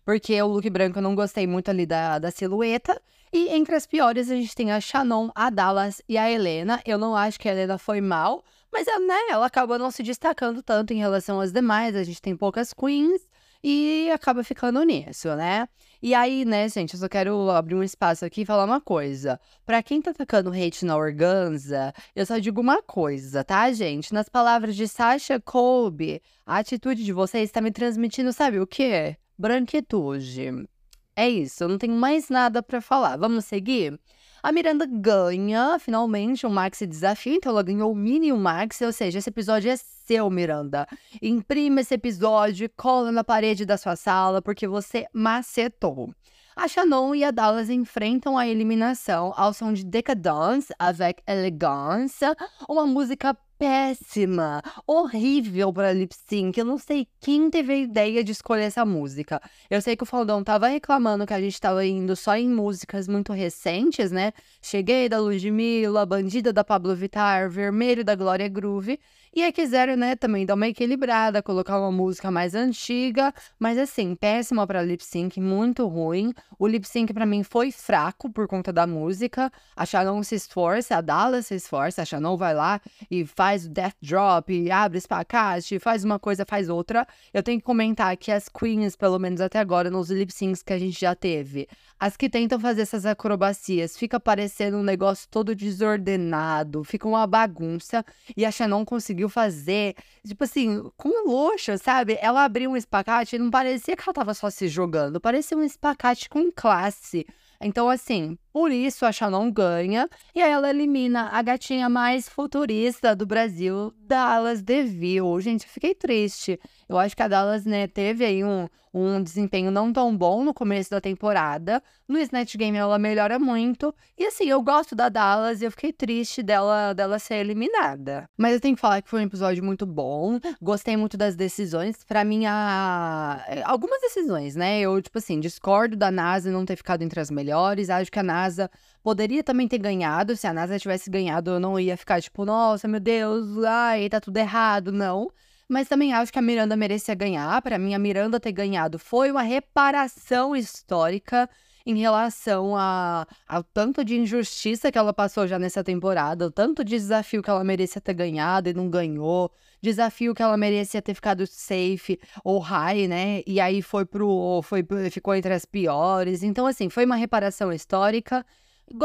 Porque 0.05 0.41
o 0.43 0.47
look 0.47 0.69
branco 0.69 0.99
eu 0.99 1.03
não 1.03 1.15
gostei 1.15 1.47
muito 1.47 1.71
ali 1.71 1.87
da, 1.87 2.19
da 2.19 2.31
silhueta. 2.31 3.01
E 3.33 3.49
entre 3.49 3.75
as 3.75 3.87
piores, 3.87 4.31
a 4.31 4.35
gente 4.35 4.55
tem 4.55 4.71
a 4.71 4.81
Shannon, 4.83 5.31
a 5.35 5.49
Dallas 5.49 6.03
e 6.07 6.19
a 6.19 6.31
Helena. 6.31 6.83
Eu 6.85 6.99
não 6.99 7.17
acho 7.17 7.41
que 7.41 7.49
a 7.49 7.53
Helena 7.53 7.79
foi 7.79 8.03
mal, 8.03 8.45
mas 8.73 8.87
né, 8.87 9.19
ela 9.31 9.47
acaba 9.47 9.79
não 9.79 9.91
se 9.91 10.03
destacando 10.03 10.63
tanto 10.63 10.93
em 10.93 10.99
relação 10.99 11.41
às 11.41 11.53
demais. 11.53 11.97
A 11.97 12.05
gente 12.05 12.21
tem 12.21 12.37
poucas 12.37 12.73
queens 12.73 13.23
e 13.63 14.11
acaba 14.13 14.45
ficando 14.45 14.83
nisso, 14.83 15.35
né? 15.35 15.69
E 16.03 16.15
aí, 16.15 16.45
né, 16.45 16.69
gente, 16.69 16.95
eu 16.95 17.01
só 17.01 17.09
quero 17.09 17.51
abrir 17.51 17.75
um 17.75 17.83
espaço 17.83 18.25
aqui 18.25 18.43
e 18.43 18.47
falar 18.47 18.65
uma 18.65 18.81
coisa. 18.81 19.41
Pra 19.65 19.83
quem 19.83 20.01
tá 20.01 20.11
atacando 20.11 20.51
hate 20.51 20.85
na 20.85 20.97
organza, 20.97 21.93
eu 22.15 22.25
só 22.27 22.39
digo 22.39 22.61
uma 22.61 22.83
coisa, 22.83 23.43
tá, 23.43 23.73
gente? 23.73 24.13
Nas 24.13 24.29
palavras 24.29 24.77
de 24.77 24.87
Sasha 24.87 25.41
Colby, 25.41 26.23
a 26.45 26.59
atitude 26.59 27.05
de 27.05 27.13
vocês 27.13 27.51
tá 27.51 27.61
me 27.61 27.71
transmitindo, 27.71 28.33
sabe 28.33 28.61
o 28.61 28.67
quê? 28.67 29.17
Branquitude. 29.39 30.69
É 31.17 31.29
isso, 31.29 31.65
eu 31.65 31.69
não 31.69 31.79
tenho 31.79 31.95
mais 31.95 32.29
nada 32.29 32.63
para 32.63 32.81
falar. 32.81 33.17
Vamos 33.17 33.47
seguir? 33.47 33.99
A 34.47 34.53
Miranda 34.53 34.87
ganha 34.87 35.77
finalmente 35.77 36.47
um 36.47 36.51
Maxi 36.51 36.87
Desafio, 36.87 37.35
então 37.35 37.51
ela 37.51 37.65
ganhou 37.65 37.91
o 37.91 37.97
Mini 37.97 38.33
o 38.33 38.37
Maxi, 38.37 38.85
ou 38.85 38.93
seja, 38.93 39.19
esse 39.19 39.29
episódio 39.29 39.73
é 39.73 39.77
seu, 39.77 40.31
Miranda. 40.31 40.87
Imprima 41.21 41.81
esse 41.81 41.93
episódio, 41.95 42.71
cola 42.77 43.11
na 43.11 43.25
parede 43.25 43.67
da 43.67 43.77
sua 43.77 43.97
sala, 43.97 44.41
porque 44.41 44.69
você 44.69 45.05
macetou. 45.13 46.15
A 46.55 46.69
Shannon 46.69 47.13
e 47.17 47.25
a 47.25 47.33
Dallas 47.33 47.69
enfrentam 47.69 48.39
a 48.39 48.47
eliminação 48.47 49.35
ao 49.37 49.53
som 49.53 49.73
de 49.73 49.85
Decadence 49.85 50.73
avec 50.79 51.21
Elegance, 51.27 52.25
uma 52.69 52.87
música 52.87 53.37
péssima, 53.59 54.63
horrível 54.87 55.73
para 55.73 55.93
lip 55.93 56.15
sync. 56.15 56.59
Eu 56.59 56.65
não 56.65 56.79
sei 56.79 57.07
quem 57.21 57.51
teve 57.51 57.73
a 57.73 57.77
ideia 57.77 58.23
de 58.23 58.33
escolher 58.33 58.65
essa 58.65 58.85
música. 58.85 59.41
Eu 59.71 59.81
sei 59.81 59.97
que 59.97 60.03
o 60.03 60.07
Faldão 60.07 60.45
tava 60.45 60.69
reclamando 60.69 61.27
que 61.27 61.35
a 61.35 61.41
gente 61.41 61.61
tava 61.61 61.85
indo 61.85 62.15
só 62.15 62.37
em 62.37 62.49
músicas 62.49 63.09
muito 63.09 63.33
recentes, 63.33 64.11
né? 64.11 64.33
Cheguei 64.61 65.09
da 65.09 65.19
Ludmilla, 65.21 66.05
Bandida 66.07 66.53
da 66.53 66.65
Pablo 66.65 66.95
Vittar, 66.95 67.51
Vermelho 67.51 68.05
da 68.05 68.15
Glória 68.15 68.49
Groove. 68.49 68.99
E 69.37 69.43
aí 69.43 69.53
quiseram, 69.53 69.97
né, 69.97 70.17
também 70.17 70.47
dar 70.47 70.55
uma 70.55 70.67
equilibrada, 70.67 71.43
colocar 71.43 71.79
uma 71.79 71.93
música 71.93 72.31
mais 72.31 72.55
antiga, 72.55 73.35
mas 73.59 73.77
assim, 73.77 74.15
péssima 74.15 74.67
para 74.67 74.83
lip 74.83 75.05
sync, 75.05 75.39
muito 75.39 75.87
ruim. 75.87 76.33
O 76.59 76.67
lip 76.67 76.89
sync 76.89 77.13
para 77.13 77.27
mim 77.27 77.43
foi 77.43 77.71
fraco 77.71 78.31
por 78.31 78.49
conta 78.49 78.73
da 78.73 78.87
música. 78.87 79.53
A 79.77 79.85
Shannon 79.85 80.23
se 80.23 80.37
esforça, 80.37 80.97
a 80.97 81.01
Dallas 81.03 81.49
se 81.49 81.55
esforça, 81.55 82.01
a 82.01 82.05
Shannon 82.07 82.35
vai 82.35 82.55
lá 82.55 82.81
e 83.11 83.27
faz 83.27 83.67
o 83.67 83.69
death 83.69 83.97
drop, 84.01 84.51
e 84.51 84.71
abre 84.71 84.97
espacate, 84.97 85.79
faz 85.79 86.03
uma 86.03 86.19
coisa, 86.19 86.47
faz 86.49 86.71
outra. 86.71 87.07
Eu 87.35 87.43
tenho 87.43 87.59
que 87.59 87.67
comentar 87.67 88.17
que 88.17 88.33
as 88.33 88.49
queens, 88.49 88.97
pelo 88.97 89.19
menos 89.19 89.43
até 89.43 89.59
agora, 89.59 89.91
nos 89.91 90.09
lip 90.11 90.33
syncs 90.33 90.63
que 90.63 90.73
a 90.73 90.79
gente 90.79 90.99
já 90.99 91.15
teve, 91.15 91.69
as 92.01 92.17
que 92.17 92.31
tentam 92.31 92.59
fazer 92.59 92.81
essas 92.81 93.05
acrobacias, 93.05 93.99
fica 93.99 94.19
parecendo 94.19 94.79
um 94.79 94.83
negócio 94.83 95.29
todo 95.31 95.55
desordenado, 95.55 96.83
fica 96.85 97.07
uma 97.07 97.27
bagunça, 97.27 98.03
e 98.35 98.43
a 98.43 98.51
Shannon 98.51 98.83
conseguiu 98.83 99.26
conseguiu 99.27 99.29
fazer, 99.29 99.95
tipo 100.25 100.45
assim, 100.45 100.91
com 100.97 101.29
luxo, 101.29 101.77
sabe? 101.79 102.17
Ela 102.21 102.45
abriu 102.45 102.71
um 102.71 102.77
espacate 102.77 103.37
e 103.37 103.39
não 103.39 103.51
parecia 103.51 103.97
que 103.97 104.03
ela 104.07 104.15
tava 104.15 104.33
só 104.33 104.49
se 104.49 104.69
jogando, 104.69 105.21
parecia 105.21 105.57
um 105.57 105.63
espacate 105.63 106.29
com 106.29 106.51
classe. 106.51 107.27
Então, 107.61 107.89
assim, 107.89 108.39
por 108.57 108.73
isso 108.73 109.05
a 109.05 109.13
Shannon 109.13 109.51
ganha 109.51 110.09
e 110.35 110.41
aí 110.41 110.51
ela 110.51 110.71
elimina 110.71 111.29
a 111.31 111.43
gatinha 111.43 111.91
mais 111.91 112.27
futurista 112.27 113.15
do 113.15 113.27
Brasil, 113.27 113.93
Dallas 114.01 114.63
DeVille. 114.63 115.43
Gente, 115.43 115.65
eu 115.65 115.69
fiquei 115.71 115.95
triste. 115.95 116.59
Eu 116.89 116.99
acho 116.99 117.15
que 117.15 117.23
a 117.23 117.29
Dallas, 117.29 117.67
né, 117.67 117.87
teve 117.87 118.25
aí 118.25 118.43
um, 118.43 118.67
um 118.97 119.23
desempenho 119.23 119.71
não 119.71 119.93
tão 119.93 120.17
bom 120.17 120.43
no 120.43 120.55
começo 120.55 120.91
da 120.91 121.03
temporada. 121.03 121.83
No 122.09 122.19
Snatch 122.19 122.57
Game 122.57 122.77
ela 122.79 122.99
melhora 122.99 123.39
muito. 123.39 123.95
E 124.17 124.25
assim, 124.25 124.45
eu 124.49 124.63
gosto 124.63 124.95
da 124.95 125.09
Dallas 125.09 125.61
e 125.61 125.65
eu 125.67 125.71
fiquei 125.71 125.93
triste 125.93 126.43
dela, 126.43 126.95
dela 126.95 127.19
ser 127.19 127.35
eliminada. 127.35 128.29
Mas 128.39 128.55
eu 128.55 128.61
tenho 128.61 128.75
que 128.75 128.81
falar 128.81 129.03
que 129.03 129.11
foi 129.11 129.21
um 129.21 129.27
episódio 129.27 129.63
muito 129.63 129.85
bom. 129.85 130.39
Gostei 130.63 130.97
muito 130.97 131.17
das 131.17 131.37
decisões. 131.37 132.05
Para 132.05 132.25
mim, 132.25 132.47
a... 132.47 133.45
algumas 133.65 134.01
decisões, 134.01 134.57
né? 134.57 134.81
Eu, 134.81 135.03
tipo 135.03 135.19
assim, 135.19 135.41
discordo 135.41 135.97
da 135.97 136.11
NASA 136.11 136.51
não 136.51 136.65
ter 136.65 136.77
ficado 136.77 137.03
entre 137.03 137.21
as 137.21 137.31
melhores. 137.31 137.91
Acho 137.91 138.11
que 138.11 138.19
a 138.19 138.23
NASA 138.23 138.46
NASA 138.47 138.71
poderia 139.03 139.43
também 139.43 139.69
ter 139.69 139.79
ganhado. 139.79 140.37
Se 140.37 140.47
a 140.47 140.53
NASA 140.53 140.79
tivesse 140.79 141.11
ganhado, 141.11 141.53
eu 141.53 141.61
não 141.61 141.79
ia 141.79 141.97
ficar 141.97 142.21
tipo, 142.21 142.45
nossa, 142.45 142.89
meu 142.89 143.01
Deus, 143.01 143.65
ai, 143.65 144.09
tá 144.09 144.21
tudo 144.21 144.37
errado. 144.37 144.93
Não. 144.93 145.31
Mas 145.69 145.89
também 145.89 146.13
acho 146.15 146.33
que 146.33 146.39
a 146.39 146.43
Miranda 146.43 146.77
merecia 146.77 147.15
ganhar. 147.15 147.61
Para 147.61 147.79
mim, 147.79 147.95
a 147.95 147.99
Miranda 147.99 148.39
ter 148.39 148.53
ganhado 148.53 148.99
foi 148.99 149.31
uma 149.31 149.43
reparação 149.43 150.55
histórica 150.55 151.49
em 151.87 151.97
relação 151.97 152.77
a, 152.77 153.25
ao 153.47 153.63
tanto 153.63 154.05
de 154.05 154.17
injustiça 154.17 154.91
que 154.91 154.99
ela 154.99 155.15
passou 155.15 155.47
já 155.47 155.57
nessa 155.57 155.85
temporada, 155.85 156.47
o 156.47 156.51
tanto 156.51 156.85
de 156.85 156.91
desafio 156.91 157.41
que 157.41 157.49
ela 157.49 157.63
merecia 157.63 158.01
ter 158.01 158.13
ganhado 158.13 158.69
e 158.69 158.75
não 158.75 158.91
ganhou, 158.91 159.53
desafio 159.81 160.35
que 160.35 160.43
ela 160.43 160.57
merecia 160.57 161.01
ter 161.01 161.15
ficado 161.15 161.47
safe 161.47 162.19
ou 162.43 162.59
high, 162.59 163.07
né? 163.07 163.43
E 163.47 163.61
aí 163.61 163.81
foi 163.81 164.05
pro 164.05 164.61
foi 164.63 164.85
ficou 165.13 165.33
entre 165.35 165.55
as 165.55 165.65
piores. 165.65 166.43
Então 166.43 166.67
assim, 166.67 166.91
foi 166.91 167.05
uma 167.05 167.17
reparação 167.17 167.73
histórica. 167.73 168.45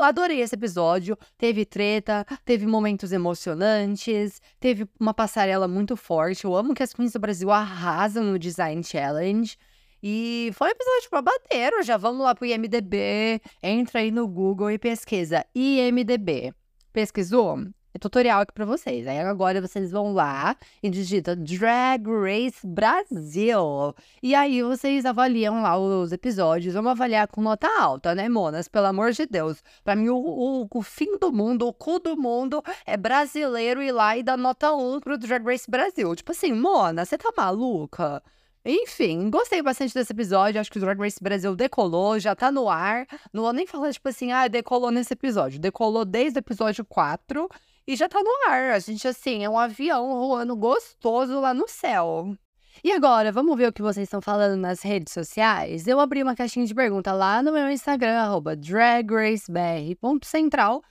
Adorei 0.02 0.42
esse 0.42 0.56
episódio. 0.56 1.18
Teve 1.38 1.66
treta, 1.66 2.26
teve 2.44 2.66
momentos 2.66 3.12
emocionantes, 3.12 4.42
teve 4.60 4.88
uma 5.00 5.14
passarela 5.14 5.68
muito 5.68 5.96
forte. 5.96 6.46
Eu 6.46 6.56
amo 6.56 6.74
que 6.74 6.84
as 6.84 6.94
Queens 6.94 7.14
do 7.14 7.20
Brasil 7.20 7.52
arrasam 7.52 8.24
no 8.24 8.40
Design 8.40 8.84
Challenge. 8.84 9.56
E 10.04 10.52
foi 10.54 10.70
um 10.70 10.72
episódio 10.72 11.22
bater. 11.22 11.84
Já 11.84 11.98
vamos 11.98 12.24
lá 12.24 12.34
pro 12.34 12.46
IMDB. 12.46 13.42
Entra 13.62 14.00
aí 14.00 14.12
no 14.12 14.28
Google 14.28 14.72
e 14.72 14.80
pesquisa 14.80 15.46
IMDB. 15.54 16.54
Pesquisou? 16.92 17.60
É 17.94 18.00
tutorial 18.00 18.42
aqui 18.42 18.54
pra 18.54 18.64
vocês. 18.64 19.06
Aí 19.06 19.20
agora 19.20 19.60
vocês 19.60 19.92
vão 19.92 20.14
lá 20.14 20.56
e 20.82 20.90
digitam 20.90 21.36
Drag 21.36 22.06
Race 22.08 22.66
Brasil. 22.66 23.94
E 24.24 24.34
aí 24.34 24.64
vocês 24.64 25.06
avaliam 25.06 25.62
lá 25.62 25.78
os 25.78 26.14
episódios. 26.14 26.74
Vamos 26.74 26.92
avaliar 26.92 27.28
com 27.28 27.42
nota 27.42 27.68
alta, 27.82 28.16
né, 28.16 28.30
monas? 28.30 28.70
Pelo 28.70 28.86
amor 28.88 29.12
de 29.12 29.26
Deus. 29.26 29.62
Pra 29.84 29.96
mim, 29.96 30.08
o, 30.08 30.16
o, 30.16 30.68
o 30.74 30.82
fim 30.82 31.18
do 31.18 31.34
mundo, 31.34 31.68
o 31.68 31.74
cu 31.74 32.00
do 32.00 32.16
mundo 32.16 32.64
é 32.86 32.96
brasileiro 32.96 33.84
ir 33.84 33.92
lá 33.92 34.16
e 34.16 34.24
dar 34.24 34.38
nota 34.38 34.74
1 34.74 35.02
pro 35.02 35.18
Drag 35.18 35.46
Race 35.46 35.70
Brasil. 35.70 36.16
Tipo 36.16 36.32
assim, 36.32 36.54
mona, 36.54 37.04
você 37.04 37.18
tá 37.18 37.30
maluca? 37.36 38.24
Enfim, 38.64 39.30
gostei 39.30 39.62
bastante 39.62 39.94
desse 39.94 40.14
episódio. 40.14 40.62
Acho 40.62 40.72
que 40.72 40.78
o 40.78 40.82
Drag 40.82 41.00
Race 41.00 41.22
Brasil 41.22 41.56
decolou, 41.56 42.20
já 42.20 42.36
tá 42.36 42.52
no 42.52 42.70
ar. 42.70 43.08
Não 43.34 43.44
vou 43.44 43.54
nem 43.54 43.66
falar, 43.66 43.92
tipo 43.92 44.08
assim, 44.08 44.32
ah, 44.32 44.48
decolou 44.48 44.92
nesse 44.92 45.14
episódio. 45.14 45.60
Decolou 45.60 46.06
desde 46.06 46.38
o 46.38 46.42
episódio 46.42 46.86
4 46.86 47.50
e 47.88 47.96
já 47.96 48.08
tá 48.08 48.22
no 48.22 48.52
ar. 48.52 48.74
A 48.74 48.80
gente, 48.80 49.08
assim, 49.08 49.44
é 49.44 49.50
um 49.50 49.58
avião 49.58 50.08
voando 50.20 50.56
gostoso 50.56 51.40
lá 51.40 51.52
no 51.54 51.68
céu. 51.68 52.36
E 52.84 52.92
agora, 52.92 53.32
vamos 53.32 53.56
ver 53.58 53.68
o 53.68 53.74
que 53.74 53.82
vocês 53.82 54.06
estão 54.06 54.22
falando 54.22 54.60
nas 54.60 54.82
redes 54.82 55.14
sociais? 55.14 55.88
Eu 55.88 56.00
abri 56.00 56.24
uma 56.24 56.36
caixinha 56.36 56.66
de 56.66 56.74
pergunta 56.74 57.14
lá 57.14 57.44
no 57.44 57.52
meu 57.52 57.70
Instagram, 57.70 58.42
dragracebr.central. 58.58 60.82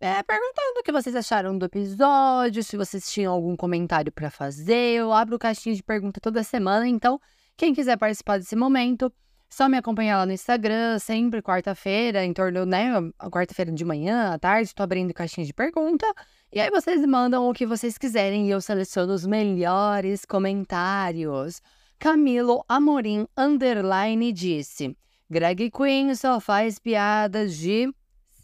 é, 0.00 0.22
perguntando 0.22 0.80
o 0.80 0.82
que 0.82 0.92
vocês 0.92 1.16
acharam 1.16 1.56
do 1.56 1.66
episódio, 1.66 2.62
se 2.62 2.76
vocês 2.76 3.10
tinham 3.10 3.32
algum 3.32 3.56
comentário 3.56 4.12
para 4.12 4.30
fazer. 4.30 4.96
Eu 4.96 5.12
abro 5.12 5.38
caixinha 5.38 5.74
de 5.74 5.82
pergunta 5.82 6.20
toda 6.20 6.42
semana, 6.42 6.86
então 6.86 7.20
quem 7.56 7.74
quiser 7.74 7.96
participar 7.96 8.38
desse 8.38 8.54
momento, 8.54 9.10
só 9.48 9.68
me 9.68 9.78
acompanhar 9.78 10.18
lá 10.18 10.26
no 10.26 10.32
Instagram, 10.32 10.98
sempre 10.98 11.40
quarta-feira, 11.40 12.24
em 12.24 12.32
torno, 12.34 12.66
né, 12.66 12.90
quarta-feira 13.30 13.72
de 13.72 13.84
manhã, 13.84 14.34
à 14.34 14.38
tarde, 14.38 14.74
tô 14.74 14.82
abrindo 14.82 15.14
caixinha 15.14 15.46
de 15.46 15.54
pergunta. 15.54 16.06
E 16.52 16.60
aí 16.60 16.70
vocês 16.70 17.04
mandam 17.06 17.48
o 17.48 17.54
que 17.54 17.64
vocês 17.64 17.96
quiserem 17.96 18.48
e 18.48 18.50
eu 18.50 18.60
seleciono 18.60 19.14
os 19.14 19.24
melhores 19.26 20.24
comentários. 20.26 21.62
Camilo 21.98 22.62
Amorim 22.68 23.26
Underline 23.36 24.30
disse: 24.32 24.94
Greg 25.30 25.70
Queen 25.70 26.14
só 26.14 26.38
faz 26.38 26.78
piadas 26.78 27.56
de. 27.56 27.90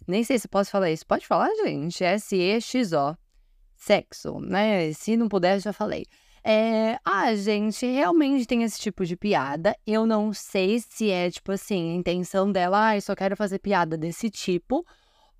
Nem 0.06 0.24
sei 0.24 0.38
se 0.38 0.48
posso 0.48 0.70
falar 0.70 0.90
isso. 0.90 1.06
Pode 1.06 1.26
falar, 1.26 1.50
gente? 1.64 2.02
S-E-X-O. 2.02 3.16
Sexo, 3.76 4.38
né? 4.40 4.92
Se 4.92 5.16
não 5.16 5.28
puder, 5.28 5.60
já 5.60 5.72
falei. 5.72 6.06
É, 6.44 6.98
ah, 7.04 7.34
gente, 7.36 7.86
realmente 7.86 8.46
tem 8.46 8.64
esse 8.64 8.80
tipo 8.80 9.04
de 9.04 9.16
piada. 9.16 9.76
Eu 9.86 10.04
não 10.06 10.32
sei 10.32 10.80
se 10.80 11.10
é, 11.10 11.30
tipo 11.30 11.52
assim, 11.52 11.92
a 11.92 11.94
intenção 11.94 12.50
dela, 12.50 12.88
ah, 12.88 12.96
eu 12.96 13.00
só 13.00 13.14
quero 13.14 13.36
fazer 13.36 13.60
piada 13.60 13.96
desse 13.96 14.28
tipo, 14.28 14.84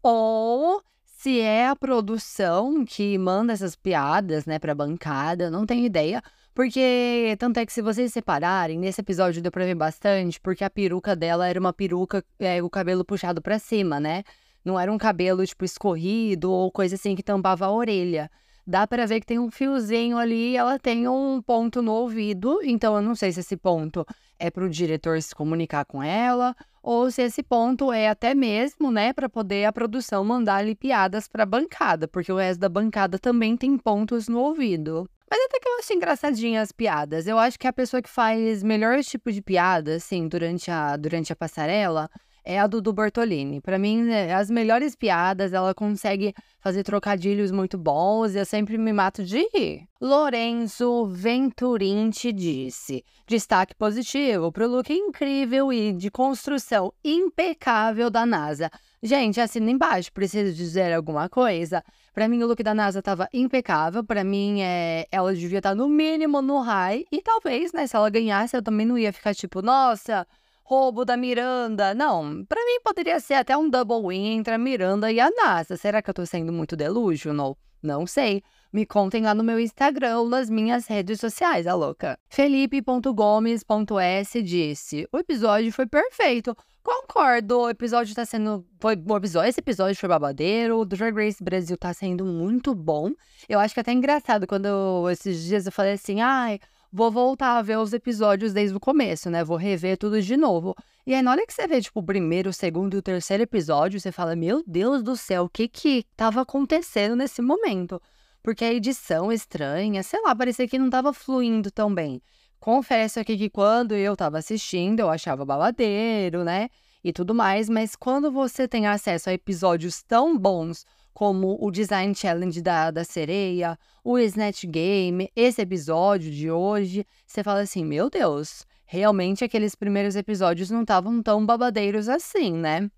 ou 0.03 0.81
se 1.05 1.41
é 1.41 1.69
a 1.69 1.77
produção 1.77 2.85
que 2.85 3.17
manda 3.19 3.53
essas 3.53 3.75
piadas, 3.77 4.47
né, 4.47 4.59
pra 4.59 4.75
bancada, 4.75 5.51
não 5.51 5.67
tenho 5.67 5.85
ideia. 5.85 6.23
Porque, 6.55 7.35
tanto 7.39 7.59
é 7.59 7.67
que 7.67 7.73
se 7.73 7.81
vocês 7.81 8.13
separarem, 8.13 8.79
nesse 8.79 9.01
episódio 9.01 9.41
deu 9.41 9.51
pra 9.51 9.65
ver 9.65 9.75
bastante, 9.75 10.41
porque 10.41 10.63
a 10.65 10.71
peruca 10.71 11.17
dela 11.17 11.49
era 11.49 11.59
uma 11.59 11.73
peruca, 11.73 12.23
é, 12.39 12.63
o 12.63 12.69
cabelo 12.69 13.05
puxado 13.05 13.41
pra 13.41 13.59
cima, 13.59 13.99
né? 13.99 14.23
Não 14.65 14.79
era 14.79 14.93
um 14.93 14.99
cabelo, 14.99 15.47
tipo, 15.47 15.65
escorrido 15.65 16.51
ou 16.51 16.71
coisa 16.71 16.95
assim 16.95 17.15
que 17.15 17.23
tampava 17.23 17.67
a 17.67 17.73
orelha 17.73 18.31
dá 18.67 18.87
para 18.87 19.07
ver 19.07 19.21
que 19.21 19.27
tem 19.27 19.39
um 19.39 19.51
fiozinho 19.51 20.17
ali, 20.17 20.57
ela 20.57 20.79
tem 20.79 21.09
um 21.09 21.43
ponto 21.43 21.83
no 21.83 21.93
ouvido, 21.93 22.61
então 22.63 22.95
eu 22.97 23.03
não 23.03 23.15
sei 23.15 23.33
se 23.33 23.41
esse 23.41 23.57
ponto 23.57 24.07
é 24.39 24.51
para 24.51 24.65
o 24.65 24.71
diretor 24.71 25.21
se 25.21 25.35
comunicar 25.35 25.85
com 25.85 26.03
ela 26.03 26.55
ou 26.83 27.11
se 27.11 27.23
esse 27.23 27.43
ponto 27.43 27.93
é 27.93 28.09
até 28.09 28.35
mesmo, 28.35 28.91
né, 28.91 29.13
para 29.13 29.29
poder 29.29 29.65
a 29.65 29.73
produção 29.73 30.25
mandar 30.25 30.57
ali 30.57 30.75
piadas 30.75 31.29
para 31.29 31.45
a 31.45 31.47
bancada, 31.47 32.09
porque 32.09 32.33
o 32.33 32.37
resto 32.37 32.61
da 32.61 32.69
bancada 32.69 33.19
também 33.19 33.57
tem 33.57 33.77
pontos 33.79 34.29
no 34.29 34.41
ouvido. 34.41 35.09
Mas 35.31 35.41
até 35.45 35.61
que 35.61 35.69
eu 35.69 35.79
acho 35.79 35.93
engraçadinha 35.95 36.61
as 36.61 36.73
piadas. 36.73 37.27
Eu 37.27 37.39
acho 37.39 37.59
que 37.59 37.67
a 37.67 37.73
pessoa 37.73 38.03
que 38.03 38.11
faz 38.11 38.63
melhor 38.63 39.03
tipo 39.03 39.33
de 39.33 39.41
piada, 39.41 39.95
assim, 39.95 40.29
durante 40.29 40.71
a, 40.71 40.95
durante 40.97 41.33
a 41.33 41.37
passarela, 41.37 42.11
é 42.45 42.59
a 42.59 42.67
Dudu 42.67 42.93
Bortolini. 42.93 43.61
Para 43.61 43.79
mim, 43.79 44.11
é, 44.11 44.35
as 44.35 44.51
melhores 44.51 44.95
piadas, 44.95 45.53
ela 45.53 45.75
consegue 45.75 46.35
fazer 46.61 46.83
trocadilhos 46.83 47.51
muito 47.51 47.77
bons 47.77 48.35
e 48.35 48.39
eu 48.39 48.47
sempre 48.47 48.77
me 48.79 48.93
mato 48.93 49.25
de 49.25 49.39
rir. 49.55 49.87
Lorenzo 50.01 51.07
Venturinti 51.07 52.33
disse: 52.33 53.05
destaque 53.27 53.75
positivo 53.75 54.51
para 54.51 54.67
o 54.67 54.71
look 54.71 54.93
incrível 54.93 55.73
e 55.73 55.93
de 55.93 56.11
construção 56.11 56.93
impecável 57.05 58.11
da 58.11 58.27
NASA. 58.27 58.71
Gente, 59.03 59.41
assina 59.41 59.71
embaixo, 59.71 60.13
preciso 60.13 60.55
dizer 60.55 60.93
alguma 60.93 61.29
coisa? 61.29 61.83
Para 62.15 62.29
mim, 62.29 62.43
o 62.43 62.47
look 62.47 62.63
da 62.63 62.75
NASA 62.75 63.01
estava 63.01 63.29
impecável. 63.33 64.05
Para 64.05 64.23
mim, 64.23 64.61
é... 64.61 65.07
ela 65.11 65.35
devia 65.35 65.59
estar 65.59 65.71
tá 65.71 65.75
no 65.75 65.89
mínimo 65.89 66.41
no 66.41 66.61
high. 66.61 67.05
E 67.11 67.21
talvez, 67.23 67.73
né, 67.73 67.87
se 67.87 67.97
ela 67.97 68.09
ganhasse, 68.11 68.57
eu 68.57 68.63
também 68.63 68.87
não 68.87 68.97
ia 68.99 69.13
ficar 69.13 69.35
tipo, 69.35 69.63
nossa, 69.63 70.27
roubo 70.73 71.05
da 71.05 71.19
Miranda. 71.19 71.93
Não, 71.93 72.47
para 72.47 72.65
mim 72.65 72.81
poderia 72.83 73.21
ser 73.21 73.35
até 73.35 73.55
um 73.55 73.69
double 73.69 74.09
win 74.09 74.39
entre 74.39 74.55
a 74.55 74.59
Miranda 74.59 75.13
e 75.13 75.21
a 75.21 75.31
NASA. 75.31 75.77
Será 75.77 76.01
que 76.01 76.09
eu 76.09 76.15
tô 76.15 76.25
sendo 76.25 76.51
muito 76.51 76.75
delusional? 76.75 77.59
Não 77.83 78.07
sei. 78.07 78.43
Me 78.73 78.87
contem 78.87 79.23
lá 79.23 79.35
no 79.35 79.45
meu 79.45 79.61
Instagram 79.61 80.21
ou 80.21 80.29
nas 80.31 80.49
minhas 80.49 80.87
redes 80.87 81.21
sociais, 81.21 81.67
a 81.67 81.75
louca. 81.75 82.19
Felipe.gomes.s 82.31 84.43
disse: 84.43 85.07
O 85.13 85.19
episódio 85.19 85.71
foi 85.71 85.87
perfeito. 85.87 86.57
Concordo, 86.83 87.61
o 87.61 87.69
episódio 87.69 88.15
tá 88.15 88.25
sendo. 88.25 88.65
Foi 88.81 88.95
episódio, 88.95 89.51
esse 89.51 89.61
episódio 89.61 90.01
foi 90.01 90.09
babadeiro. 90.09 90.79
O 90.79 90.87
Drag 90.87 91.15
Race 91.15 91.45
Brasil 91.45 91.77
tá 91.77 91.93
sendo 91.93 92.25
muito 92.25 92.75
bom. 92.75 93.11
Eu 93.47 93.61
acho 93.61 93.75
que 93.75 93.81
é 93.81 93.83
até 93.83 93.93
engraçado 93.93 94.47
quando 94.47 95.07
esses 95.11 95.45
dias 95.45 95.67
eu 95.67 95.73
falei 95.73 95.93
assim: 95.93 96.23
ai, 96.23 96.59
vou 96.93 97.11
voltar 97.11 97.57
a 97.57 97.63
ver 97.63 97.79
os 97.79 97.93
episódios 97.93 98.53
desde 98.53 98.77
o 98.77 98.81
começo, 98.81 99.31
né? 99.31 99.43
Vou 99.43 99.57
rever 99.57 99.97
tudo 99.97 100.21
de 100.21 100.37
novo. 100.37 100.75
E 101.07 101.15
aí, 101.15 101.23
na 101.23 101.31
hora 101.31 101.47
que 101.47 101.53
você 101.55 101.67
vê, 101.67 101.81
tipo, 101.81 102.01
o 102.01 102.03
primeiro, 102.03 102.51
o 102.51 102.53
segundo 102.53 102.95
e 102.95 102.99
o 102.99 103.03
terceiro 103.03 103.43
episódio, 103.43 103.99
você 103.99 104.13
fala: 104.13 104.37
Meu 104.37 104.63
Deus 104.67 105.03
do 105.03 105.17
céu, 105.17 105.45
o 105.45 105.49
que 105.49 105.67
que 105.67 106.05
tava 106.15 106.43
acontecendo 106.43 107.17
nesse 107.17 107.41
momento? 107.41 108.01
Porque 108.43 108.65
a 108.65 108.73
edição 108.73 109.33
estranha, 109.33 110.03
sei 110.03 110.21
lá, 110.21 110.37
parecia 110.37 110.69
que 110.69 110.79
não 110.79 110.91
tava 110.91 111.13
fluindo 111.13 111.71
tão 111.71 111.95
bem. 111.95 112.21
Confesso 112.61 113.19
aqui 113.19 113.37
que 113.37 113.49
quando 113.49 113.95
eu 113.95 114.15
tava 114.17 114.39
assistindo, 114.39 115.01
eu 115.01 115.09
achava 115.09 115.45
babadeiro, 115.45 116.45
né? 116.45 116.69
E 117.03 117.13
tudo 117.13 117.35
mais, 117.35 117.69
mas 117.69 117.97
quando 117.97 118.31
você 118.31 118.69
tem 118.69 118.87
acesso 118.87 119.31
a 119.31 119.33
episódios 119.33 120.03
tão 120.03 120.39
bons 120.39 120.85
como 121.13 121.57
o 121.61 121.71
Design 121.71 122.15
Challenge 122.15 122.61
da, 122.63 122.91
da 122.91 123.05
sereia, 123.05 123.79
o 124.03 124.19
Snatch 124.19 124.65
Game, 124.67 125.31
esse 125.37 125.61
episódio 125.61 126.31
de 126.31 126.51
hoje, 126.51 127.07
você 127.27 127.43
fala 127.43 127.61
assim: 127.61 127.85
meu 127.85 128.09
Deus, 128.09 128.67
realmente 128.85 129.45
aqueles 129.45 129.75
primeiros 129.75 130.17
episódios 130.17 130.71
não 130.71 130.83
estavam 130.83 131.23
tão 131.23 131.45
babadeiros 131.45 132.09
assim, 132.09 132.53
né? 132.53 132.91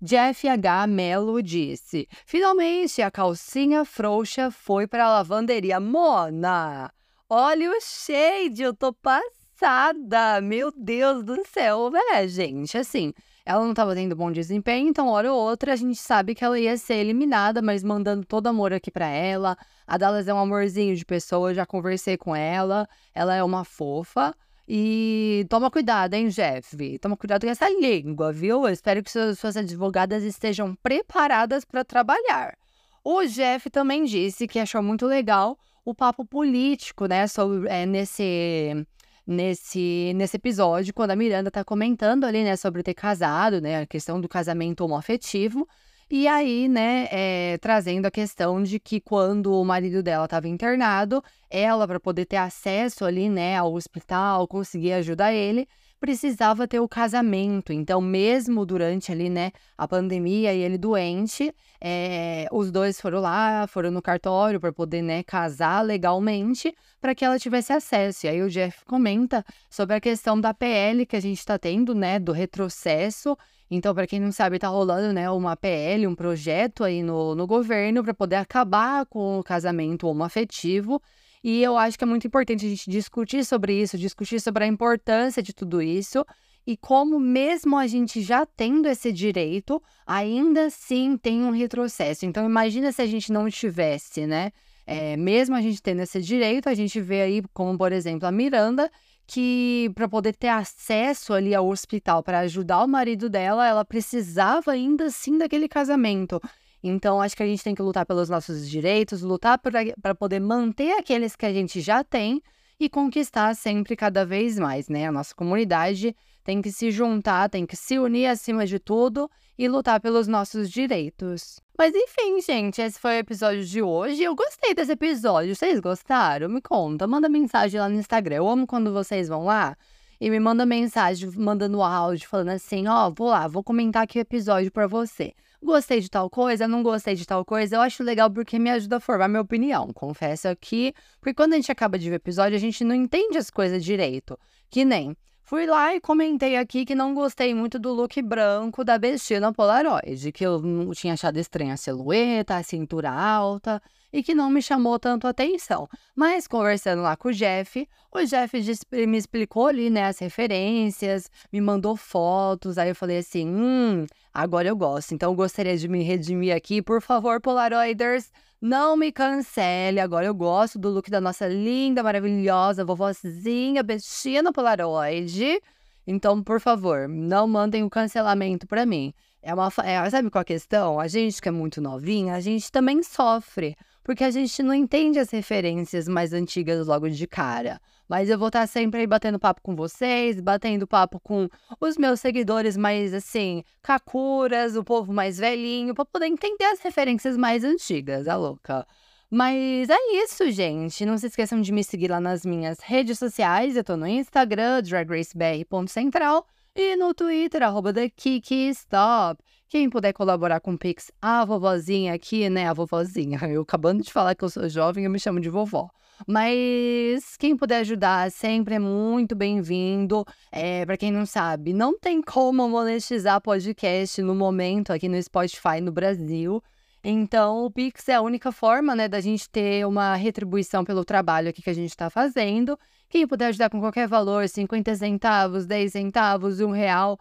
Jeff 0.00 0.46
H. 0.46 0.86
Mello 0.86 1.42
disse: 1.42 2.08
Finalmente 2.24 3.02
a 3.02 3.10
calcinha 3.10 3.84
frouxa 3.84 4.50
foi 4.50 4.86
para 4.86 5.06
a 5.06 5.10
lavanderia. 5.10 5.80
Mona, 5.80 6.92
olha 7.28 7.70
o 7.70 7.80
shade, 7.80 8.62
eu 8.62 8.72
tô 8.72 8.92
passada. 8.92 10.40
Meu 10.40 10.70
Deus 10.70 11.24
do 11.24 11.44
céu, 11.44 11.90
né, 11.90 12.28
gente? 12.28 12.78
Assim, 12.78 13.12
ela 13.48 13.64
não 13.64 13.70
estava 13.70 13.94
tendo 13.94 14.14
bom 14.14 14.30
desempenho, 14.30 14.88
então, 14.88 15.08
hora 15.08 15.32
ou 15.32 15.40
outra, 15.40 15.72
a 15.72 15.76
gente 15.76 15.98
sabe 15.98 16.34
que 16.34 16.44
ela 16.44 16.60
ia 16.60 16.76
ser 16.76 16.96
eliminada, 16.96 17.62
mas 17.62 17.82
mandando 17.82 18.26
todo 18.26 18.46
amor 18.46 18.74
aqui 18.74 18.90
para 18.90 19.06
ela. 19.06 19.56
A 19.86 19.96
Dallas 19.96 20.28
é 20.28 20.34
um 20.34 20.38
amorzinho 20.38 20.94
de 20.94 21.02
pessoa, 21.02 21.54
já 21.54 21.64
conversei 21.64 22.18
com 22.18 22.36
ela, 22.36 22.86
ela 23.14 23.34
é 23.34 23.42
uma 23.42 23.64
fofa. 23.64 24.34
E 24.68 25.46
toma 25.48 25.70
cuidado, 25.70 26.12
hein, 26.12 26.28
Jeff? 26.28 26.98
Toma 26.98 27.16
cuidado 27.16 27.46
com 27.46 27.50
essa 27.50 27.70
língua, 27.70 28.34
viu? 28.34 28.66
Eu 28.66 28.68
espero 28.68 29.02
que 29.02 29.10
suas, 29.10 29.56
advogadas 29.56 30.24
estejam 30.24 30.74
preparadas 30.82 31.64
para 31.64 31.82
trabalhar. 31.82 32.54
O 33.02 33.24
Jeff 33.24 33.70
também 33.70 34.04
disse 34.04 34.46
que 34.46 34.58
achou 34.58 34.82
muito 34.82 35.06
legal 35.06 35.58
o 35.86 35.94
papo 35.94 36.22
político, 36.22 37.06
né, 37.06 37.26
sobre, 37.26 37.66
é, 37.70 37.86
nesse 37.86 38.86
nesse, 39.28 40.12
nesse 40.16 40.38
episódio, 40.38 40.94
quando 40.94 41.10
a 41.10 41.16
Miranda 41.16 41.50
tá 41.50 41.62
comentando 41.62 42.24
ali, 42.24 42.42
né, 42.42 42.56
sobre 42.56 42.82
ter 42.82 42.94
casado, 42.94 43.60
né, 43.60 43.82
a 43.82 43.86
questão 43.86 44.18
do 44.18 44.26
casamento 44.26 44.82
homoafetivo. 44.82 45.68
E 46.10 46.26
aí, 46.26 46.66
né, 46.66 47.06
é, 47.10 47.58
trazendo 47.58 48.06
a 48.06 48.10
questão 48.10 48.62
de 48.62 48.80
que 48.80 48.98
quando 48.98 49.52
o 49.52 49.62
marido 49.62 50.02
dela 50.02 50.24
estava 50.24 50.48
internado, 50.48 51.22
ela, 51.50 51.86
para 51.86 52.00
poder 52.00 52.24
ter 52.24 52.38
acesso 52.38 53.04
ali, 53.04 53.28
né, 53.28 53.58
ao 53.58 53.74
hospital, 53.74 54.48
conseguir 54.48 54.94
ajudar 54.94 55.34
ele, 55.34 55.68
precisava 56.00 56.66
ter 56.66 56.80
o 56.80 56.88
casamento. 56.88 57.72
Então, 57.72 58.00
mesmo 58.00 58.64
durante 58.64 59.10
ali, 59.12 59.28
né, 59.28 59.52
a 59.76 59.86
pandemia 59.86 60.54
e 60.54 60.60
ele 60.60 60.78
doente, 60.78 61.54
é, 61.80 62.46
os 62.52 62.70
dois 62.70 63.00
foram 63.00 63.20
lá, 63.20 63.66
foram 63.66 63.90
no 63.90 64.02
cartório 64.02 64.60
para 64.60 64.72
poder, 64.72 65.02
né, 65.02 65.22
casar 65.22 65.82
legalmente 65.84 66.74
para 67.00 67.14
que 67.14 67.24
ela 67.24 67.38
tivesse 67.38 67.72
acesso. 67.72 68.26
E 68.26 68.28
aí 68.28 68.42
o 68.42 68.50
Jeff 68.50 68.84
comenta 68.84 69.44
sobre 69.68 69.96
a 69.96 70.00
questão 70.00 70.40
da 70.40 70.54
PL 70.54 71.04
que 71.06 71.16
a 71.16 71.20
gente 71.20 71.38
está 71.38 71.58
tendo, 71.58 71.94
né, 71.94 72.18
do 72.18 72.32
retrocesso. 72.32 73.36
Então, 73.70 73.94
para 73.94 74.06
quem 74.06 74.18
não 74.18 74.32
sabe, 74.32 74.56
está 74.56 74.68
rolando, 74.68 75.12
né, 75.12 75.28
uma 75.30 75.56
PL, 75.56 76.06
um 76.06 76.14
projeto 76.14 76.84
aí 76.84 77.02
no, 77.02 77.34
no 77.34 77.46
governo 77.46 78.02
para 78.02 78.14
poder 78.14 78.36
acabar 78.36 79.04
com 79.06 79.38
o 79.38 79.44
casamento 79.44 80.06
homoafetivo 80.06 81.02
e 81.50 81.62
eu 81.62 81.78
acho 81.78 81.96
que 81.96 82.04
é 82.04 82.06
muito 82.06 82.26
importante 82.26 82.66
a 82.66 82.68
gente 82.68 82.90
discutir 82.90 83.42
sobre 83.42 83.72
isso, 83.80 83.96
discutir 83.96 84.38
sobre 84.38 84.64
a 84.64 84.66
importância 84.66 85.42
de 85.42 85.54
tudo 85.54 85.80
isso 85.80 86.22
e 86.66 86.76
como, 86.76 87.18
mesmo 87.18 87.78
a 87.78 87.86
gente 87.86 88.20
já 88.20 88.44
tendo 88.44 88.86
esse 88.86 89.10
direito, 89.10 89.82
ainda 90.06 90.66
assim 90.66 91.16
tem 91.16 91.42
um 91.42 91.50
retrocesso. 91.50 92.26
Então, 92.26 92.44
imagina 92.44 92.92
se 92.92 93.00
a 93.00 93.06
gente 93.06 93.32
não 93.32 93.48
tivesse, 93.48 94.26
né? 94.26 94.52
É, 94.86 95.16
mesmo 95.16 95.56
a 95.56 95.62
gente 95.62 95.80
tendo 95.80 96.02
esse 96.02 96.20
direito, 96.20 96.68
a 96.68 96.74
gente 96.74 97.00
vê 97.00 97.22
aí, 97.22 97.42
como 97.54 97.78
por 97.78 97.92
exemplo, 97.92 98.28
a 98.28 98.30
Miranda, 98.30 98.90
que 99.26 99.90
para 99.94 100.06
poder 100.06 100.36
ter 100.36 100.48
acesso 100.48 101.32
ali 101.32 101.54
ao 101.54 101.66
hospital 101.66 102.22
para 102.22 102.40
ajudar 102.40 102.84
o 102.84 102.86
marido 102.86 103.30
dela, 103.30 103.66
ela 103.66 103.86
precisava 103.86 104.72
ainda 104.72 105.06
assim 105.06 105.38
daquele 105.38 105.66
casamento. 105.66 106.38
Então, 106.82 107.20
acho 107.20 107.36
que 107.36 107.42
a 107.42 107.46
gente 107.46 107.62
tem 107.62 107.74
que 107.74 107.82
lutar 107.82 108.06
pelos 108.06 108.28
nossos 108.28 108.68
direitos, 108.68 109.22
lutar 109.22 109.58
para 109.58 110.14
poder 110.14 110.40
manter 110.40 110.92
aqueles 110.98 111.34
que 111.34 111.46
a 111.46 111.52
gente 111.52 111.80
já 111.80 112.04
tem 112.04 112.42
e 112.78 112.88
conquistar 112.88 113.54
sempre 113.56 113.96
cada 113.96 114.24
vez 114.24 114.58
mais, 114.58 114.88
né? 114.88 115.06
A 115.06 115.12
nossa 115.12 115.34
comunidade 115.34 116.14
tem 116.44 116.62
que 116.62 116.70
se 116.70 116.90
juntar, 116.90 117.50
tem 117.50 117.66
que 117.66 117.76
se 117.76 117.98
unir 117.98 118.26
acima 118.26 118.64
de 118.64 118.78
tudo 118.78 119.28
e 119.58 119.68
lutar 119.68 120.00
pelos 120.00 120.28
nossos 120.28 120.70
direitos. 120.70 121.60
Mas 121.76 121.92
enfim, 121.94 122.40
gente, 122.40 122.80
esse 122.80 122.98
foi 122.98 123.16
o 123.16 123.18
episódio 123.18 123.64
de 123.64 123.82
hoje. 123.82 124.22
Eu 124.22 124.34
gostei 124.34 124.72
desse 124.72 124.92
episódio. 124.92 125.54
Vocês 125.54 125.80
gostaram? 125.80 126.48
Me 126.48 126.62
conta, 126.62 127.06
manda 127.06 127.28
mensagem 127.28 127.80
lá 127.80 127.88
no 127.88 127.96
Instagram. 127.96 128.36
Eu 128.36 128.48
amo 128.48 128.66
quando 128.66 128.92
vocês 128.92 129.28
vão 129.28 129.44
lá 129.44 129.76
e 130.20 130.30
me 130.30 130.38
manda 130.40 130.64
mensagem 130.64 131.30
mandando 131.36 131.82
áudio 131.82 132.28
falando 132.28 132.50
assim: 132.50 132.86
"Ó, 132.86 133.08
oh, 133.08 133.12
vou 133.12 133.28
lá, 133.28 133.48
vou 133.48 133.64
comentar 133.64 134.04
aqui 134.04 134.18
o 134.18 134.20
episódio 134.20 134.70
para 134.70 134.86
você. 134.86 135.34
Gostei 135.62 136.00
de 136.00 136.08
tal 136.08 136.30
coisa, 136.30 136.68
não 136.68 136.82
gostei 136.82 137.14
de 137.14 137.26
tal 137.26 137.44
coisa". 137.44 137.76
Eu 137.76 137.80
acho 137.80 138.02
legal 138.02 138.30
porque 138.30 138.58
me 138.58 138.70
ajuda 138.70 138.96
a 138.96 139.00
formar 139.00 139.28
minha 139.28 139.40
opinião. 139.40 139.92
Confesso 139.92 140.48
aqui, 140.48 140.94
porque 141.20 141.34
quando 141.34 141.54
a 141.54 141.56
gente 141.56 141.72
acaba 141.72 141.98
de 141.98 142.08
ver 142.08 142.16
episódio, 142.16 142.56
a 142.56 142.60
gente 142.60 142.84
não 142.84 142.94
entende 142.94 143.36
as 143.36 143.50
coisas 143.50 143.84
direito. 143.84 144.38
Que 144.70 144.84
nem 144.84 145.16
Fui 145.48 145.64
lá 145.64 145.94
e 145.94 146.00
comentei 146.02 146.58
aqui 146.58 146.84
que 146.84 146.94
não 146.94 147.14
gostei 147.14 147.54
muito 147.54 147.78
do 147.78 147.90
look 147.90 148.20
branco 148.20 148.84
da 148.84 148.98
Bestina 148.98 149.50
Polaroid, 149.50 150.30
que 150.30 150.44
eu 150.44 150.60
não 150.60 150.92
tinha 150.92 151.14
achado 151.14 151.38
estranha 151.38 151.72
a 151.72 151.76
silhueta, 151.78 152.56
a 152.56 152.62
cintura 152.62 153.10
alta 153.10 153.80
e 154.12 154.22
que 154.22 154.34
não 154.34 154.50
me 154.50 154.60
chamou 154.60 154.98
tanto 154.98 155.26
atenção. 155.26 155.88
Mas 156.14 156.46
conversando 156.46 157.00
lá 157.00 157.16
com 157.16 157.28
o 157.28 157.32
Jeff, 157.32 157.88
o 158.12 158.22
Jeff 158.24 158.58
me 159.06 159.16
explicou 159.16 159.68
ali, 159.68 159.88
né, 159.88 160.04
as 160.04 160.18
referências, 160.18 161.30
me 161.50 161.62
mandou 161.62 161.96
fotos, 161.96 162.76
aí 162.76 162.90
eu 162.90 162.94
falei 162.94 163.16
assim, 163.16 163.48
hum, 163.48 164.04
agora 164.34 164.68
eu 164.68 164.76
gosto, 164.76 165.14
então 165.14 165.32
eu 165.32 165.34
gostaria 165.34 165.78
de 165.78 165.88
me 165.88 166.02
redimir 166.02 166.54
aqui, 166.54 166.82
por 166.82 167.00
favor, 167.00 167.40
Polaroiders, 167.40 168.30
não 168.60 168.96
me 168.96 169.12
cancele, 169.12 170.00
agora 170.00 170.26
eu 170.26 170.34
gosto 170.34 170.78
do 170.78 170.88
look 170.88 171.10
da 171.10 171.20
nossa 171.20 171.46
linda, 171.46 172.02
maravilhosa 172.02 172.84
vovozinha 172.84 173.82
Bestina 173.82 174.52
Polaroid. 174.52 175.60
Então, 176.06 176.42
por 176.42 176.60
favor, 176.60 177.08
não 177.08 177.46
mandem 177.46 177.84
o 177.84 177.90
cancelamento 177.90 178.66
para 178.66 178.84
mim. 178.84 179.12
É 179.40 179.54
uma, 179.54 179.70
é, 179.84 180.10
sabe 180.10 180.30
qual 180.30 180.42
a 180.42 180.44
questão? 180.44 180.98
A 180.98 181.06
gente 181.06 181.40
que 181.40 181.48
é 181.48 181.52
muito 181.52 181.80
novinha, 181.80 182.34
a 182.34 182.40
gente 182.40 182.72
também 182.72 183.02
sofre 183.02 183.76
porque 184.08 184.24
a 184.24 184.30
gente 184.30 184.62
não 184.62 184.72
entende 184.72 185.18
as 185.18 185.28
referências 185.28 186.08
mais 186.08 186.32
antigas 186.32 186.86
logo 186.86 187.10
de 187.10 187.26
cara. 187.26 187.78
Mas 188.08 188.30
eu 188.30 188.38
vou 188.38 188.48
estar 188.48 188.66
sempre 188.66 189.00
aí 189.00 189.06
batendo 189.06 189.38
papo 189.38 189.60
com 189.62 189.76
vocês, 189.76 190.40
batendo 190.40 190.86
papo 190.86 191.20
com 191.20 191.46
os 191.78 191.98
meus 191.98 192.18
seguidores 192.18 192.74
mais 192.74 193.12
assim, 193.12 193.62
kakuras, 193.82 194.76
o 194.76 194.82
povo 194.82 195.12
mais 195.12 195.36
velhinho, 195.36 195.94
para 195.94 196.06
poder 196.06 196.24
entender 196.24 196.64
as 196.64 196.80
referências 196.80 197.36
mais 197.36 197.64
antigas, 197.64 198.26
a 198.28 198.36
louca. 198.36 198.86
Mas 199.30 199.90
é 199.90 200.22
isso, 200.24 200.50
gente. 200.50 201.04
Não 201.04 201.18
se 201.18 201.26
esqueçam 201.26 201.60
de 201.60 201.70
me 201.70 201.84
seguir 201.84 202.10
lá 202.10 202.18
nas 202.18 202.46
minhas 202.46 202.80
redes 202.80 203.18
sociais. 203.18 203.76
Eu 203.76 203.84
tô 203.84 203.94
no 203.94 204.06
Instagram, 204.06 204.80
dragracebr.central 204.80 206.46
e 206.74 206.96
no 206.96 207.12
Twitter, 207.12 207.62
arroba 207.62 207.92
TheKikiStop. 207.92 209.42
Quem 209.70 209.90
puder 209.90 210.14
colaborar 210.14 210.60
com 210.60 210.72
o 210.72 210.78
Pix, 210.78 211.12
a 211.20 211.44
vovozinha 211.44 212.14
aqui, 212.14 212.48
né? 212.48 212.66
A 212.66 212.72
vovozinha. 212.72 213.38
Eu 213.52 213.60
acabando 213.60 214.02
de 214.02 214.10
falar 214.10 214.34
que 214.34 214.42
eu 214.42 214.48
sou 214.48 214.66
jovem, 214.66 215.04
eu 215.04 215.10
me 215.10 215.20
chamo 215.20 215.40
de 215.40 215.50
vovó. 215.50 215.90
Mas 216.26 217.36
quem 217.36 217.54
puder 217.54 217.80
ajudar 217.80 218.30
sempre 218.30 218.76
é 218.76 218.78
muito 218.78 219.36
bem-vindo. 219.36 220.24
É, 220.50 220.86
para 220.86 220.96
quem 220.96 221.12
não 221.12 221.26
sabe, 221.26 221.74
não 221.74 221.98
tem 221.98 222.22
como 222.22 222.66
monetizar 222.66 223.42
podcast 223.42 224.22
no 224.22 224.34
momento 224.34 224.90
aqui 224.90 225.06
no 225.06 225.22
Spotify 225.22 225.82
no 225.82 225.92
Brasil. 225.92 226.62
Então, 227.04 227.64
o 227.66 227.70
Pix 227.70 228.08
é 228.08 228.14
a 228.14 228.22
única 228.22 228.50
forma, 228.50 228.96
né, 228.96 229.06
da 229.06 229.20
gente 229.20 229.48
ter 229.50 229.86
uma 229.86 230.14
retribuição 230.14 230.82
pelo 230.82 231.04
trabalho 231.04 231.50
aqui 231.50 231.60
que 231.60 231.70
a 231.70 231.74
gente 231.74 231.90
está 231.90 232.08
fazendo. 232.08 232.78
Quem 233.08 233.26
puder 233.26 233.48
ajudar 233.48 233.68
com 233.68 233.80
qualquer 233.80 234.08
valor, 234.08 234.48
50 234.48 234.94
centavos, 234.96 235.66
10 235.66 235.92
centavos, 235.92 236.60
um 236.60 236.70
real, 236.70 237.18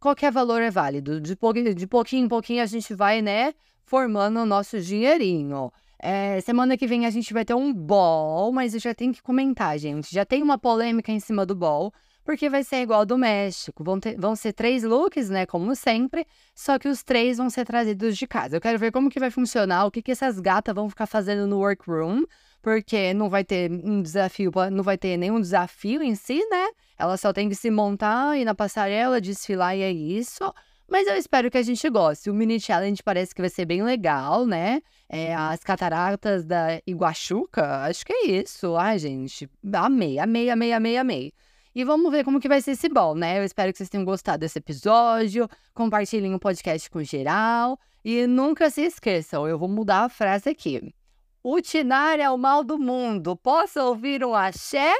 qualquer 0.00 0.32
valor 0.32 0.60
é 0.62 0.70
válido. 0.70 1.20
De, 1.20 1.36
pouquinho, 1.36 1.74
de 1.74 1.86
pouquinho 1.86 2.24
em 2.24 2.28
pouquinho 2.28 2.62
a 2.62 2.66
gente 2.66 2.94
vai, 2.94 3.20
né, 3.22 3.54
formando 3.84 4.40
o 4.40 4.46
nosso 4.46 4.80
dinheirinho. 4.80 5.70
É, 5.98 6.40
semana 6.40 6.76
que 6.76 6.86
vem 6.86 7.04
a 7.04 7.10
gente 7.10 7.32
vai 7.34 7.44
ter 7.44 7.54
um 7.54 7.72
ball, 7.72 8.50
mas 8.50 8.72
eu 8.72 8.80
já 8.80 8.94
tenho 8.94 9.12
que 9.12 9.22
comentar, 9.22 9.78
gente. 9.78 10.12
Já 10.12 10.24
tem 10.24 10.42
uma 10.42 10.58
polêmica 10.58 11.12
em 11.12 11.20
cima 11.20 11.44
do 11.44 11.54
ball, 11.54 11.92
porque 12.24 12.48
vai 12.48 12.62
ser 12.62 12.82
igual 12.82 13.00
ao 13.00 13.06
do 13.06 13.18
México. 13.18 13.82
Vão, 13.82 13.98
ter, 13.98 14.18
vão 14.18 14.36
ser 14.36 14.52
três 14.52 14.82
looks, 14.82 15.28
né, 15.30 15.46
como 15.46 15.74
sempre, 15.74 16.26
só 16.54 16.78
que 16.78 16.88
os 16.88 17.02
três 17.02 17.38
vão 17.38 17.50
ser 17.50 17.64
trazidos 17.64 18.16
de 18.16 18.26
casa. 18.26 18.56
Eu 18.56 18.60
quero 18.60 18.78
ver 18.78 18.92
como 18.92 19.10
que 19.10 19.20
vai 19.20 19.30
funcionar, 19.30 19.86
o 19.86 19.90
que, 19.90 20.02
que 20.02 20.12
essas 20.12 20.38
gatas 20.38 20.74
vão 20.74 20.88
ficar 20.88 21.06
fazendo 21.06 21.46
no 21.46 21.58
workroom, 21.58 22.24
porque 22.62 23.14
não 23.14 23.28
vai 23.28 23.44
ter 23.44 23.70
um 23.70 24.02
desafio, 24.02 24.52
não 24.70 24.84
vai 24.84 24.98
ter 24.98 25.16
nenhum 25.16 25.40
desafio 25.40 26.02
em 26.02 26.14
si, 26.14 26.40
né? 26.50 26.68
Ela 26.98 27.16
só 27.16 27.32
tem 27.32 27.48
que 27.48 27.54
se 27.54 27.70
montar, 27.70 28.38
ir 28.38 28.44
na 28.44 28.54
passarela, 28.54 29.20
desfilar 29.20 29.76
e 29.76 29.82
é 29.82 29.90
isso. 29.90 30.52
Mas 30.90 31.06
eu 31.06 31.14
espero 31.14 31.48
que 31.50 31.56
a 31.56 31.62
gente 31.62 31.88
goste. 31.88 32.28
O 32.28 32.34
mini 32.34 32.60
challenge 32.60 33.00
parece 33.02 33.32
que 33.32 33.40
vai 33.40 33.48
ser 33.48 33.64
bem 33.64 33.82
legal, 33.82 34.44
né? 34.44 34.82
É, 35.08 35.32
as 35.34 35.60
cataratas 35.60 36.44
da 36.44 36.82
Iguachuca, 36.84 37.84
acho 37.84 38.04
que 38.04 38.12
é 38.12 38.26
isso. 38.26 38.76
Ai, 38.76 38.98
gente, 38.98 39.48
amei, 39.72 40.18
amei, 40.18 40.50
amei, 40.50 40.72
amei, 40.72 40.96
amei. 40.98 41.32
E 41.74 41.84
vamos 41.84 42.10
ver 42.10 42.24
como 42.24 42.40
que 42.40 42.48
vai 42.48 42.60
ser 42.60 42.72
esse 42.72 42.88
bol, 42.88 43.14
né? 43.14 43.38
Eu 43.38 43.44
espero 43.44 43.72
que 43.72 43.78
vocês 43.78 43.88
tenham 43.88 44.04
gostado 44.04 44.40
desse 44.40 44.58
episódio. 44.58 45.48
Compartilhem 45.72 46.34
o 46.34 46.38
podcast 46.38 46.90
com 46.90 47.02
geral. 47.02 47.78
E 48.04 48.26
nunca 48.26 48.70
se 48.70 48.82
esqueçam, 48.82 49.46
eu 49.46 49.58
vou 49.58 49.68
mudar 49.68 50.04
a 50.04 50.08
frase 50.08 50.48
aqui. 50.48 50.94
O 51.42 51.60
Tinar 51.60 52.18
é 52.18 52.28
o 52.30 52.36
mal 52.36 52.64
do 52.64 52.78
mundo. 52.78 53.36
Posso 53.36 53.80
ouvir 53.80 54.24
um 54.24 54.34
axé? 54.34 54.94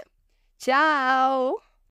Tchau! 0.59 1.70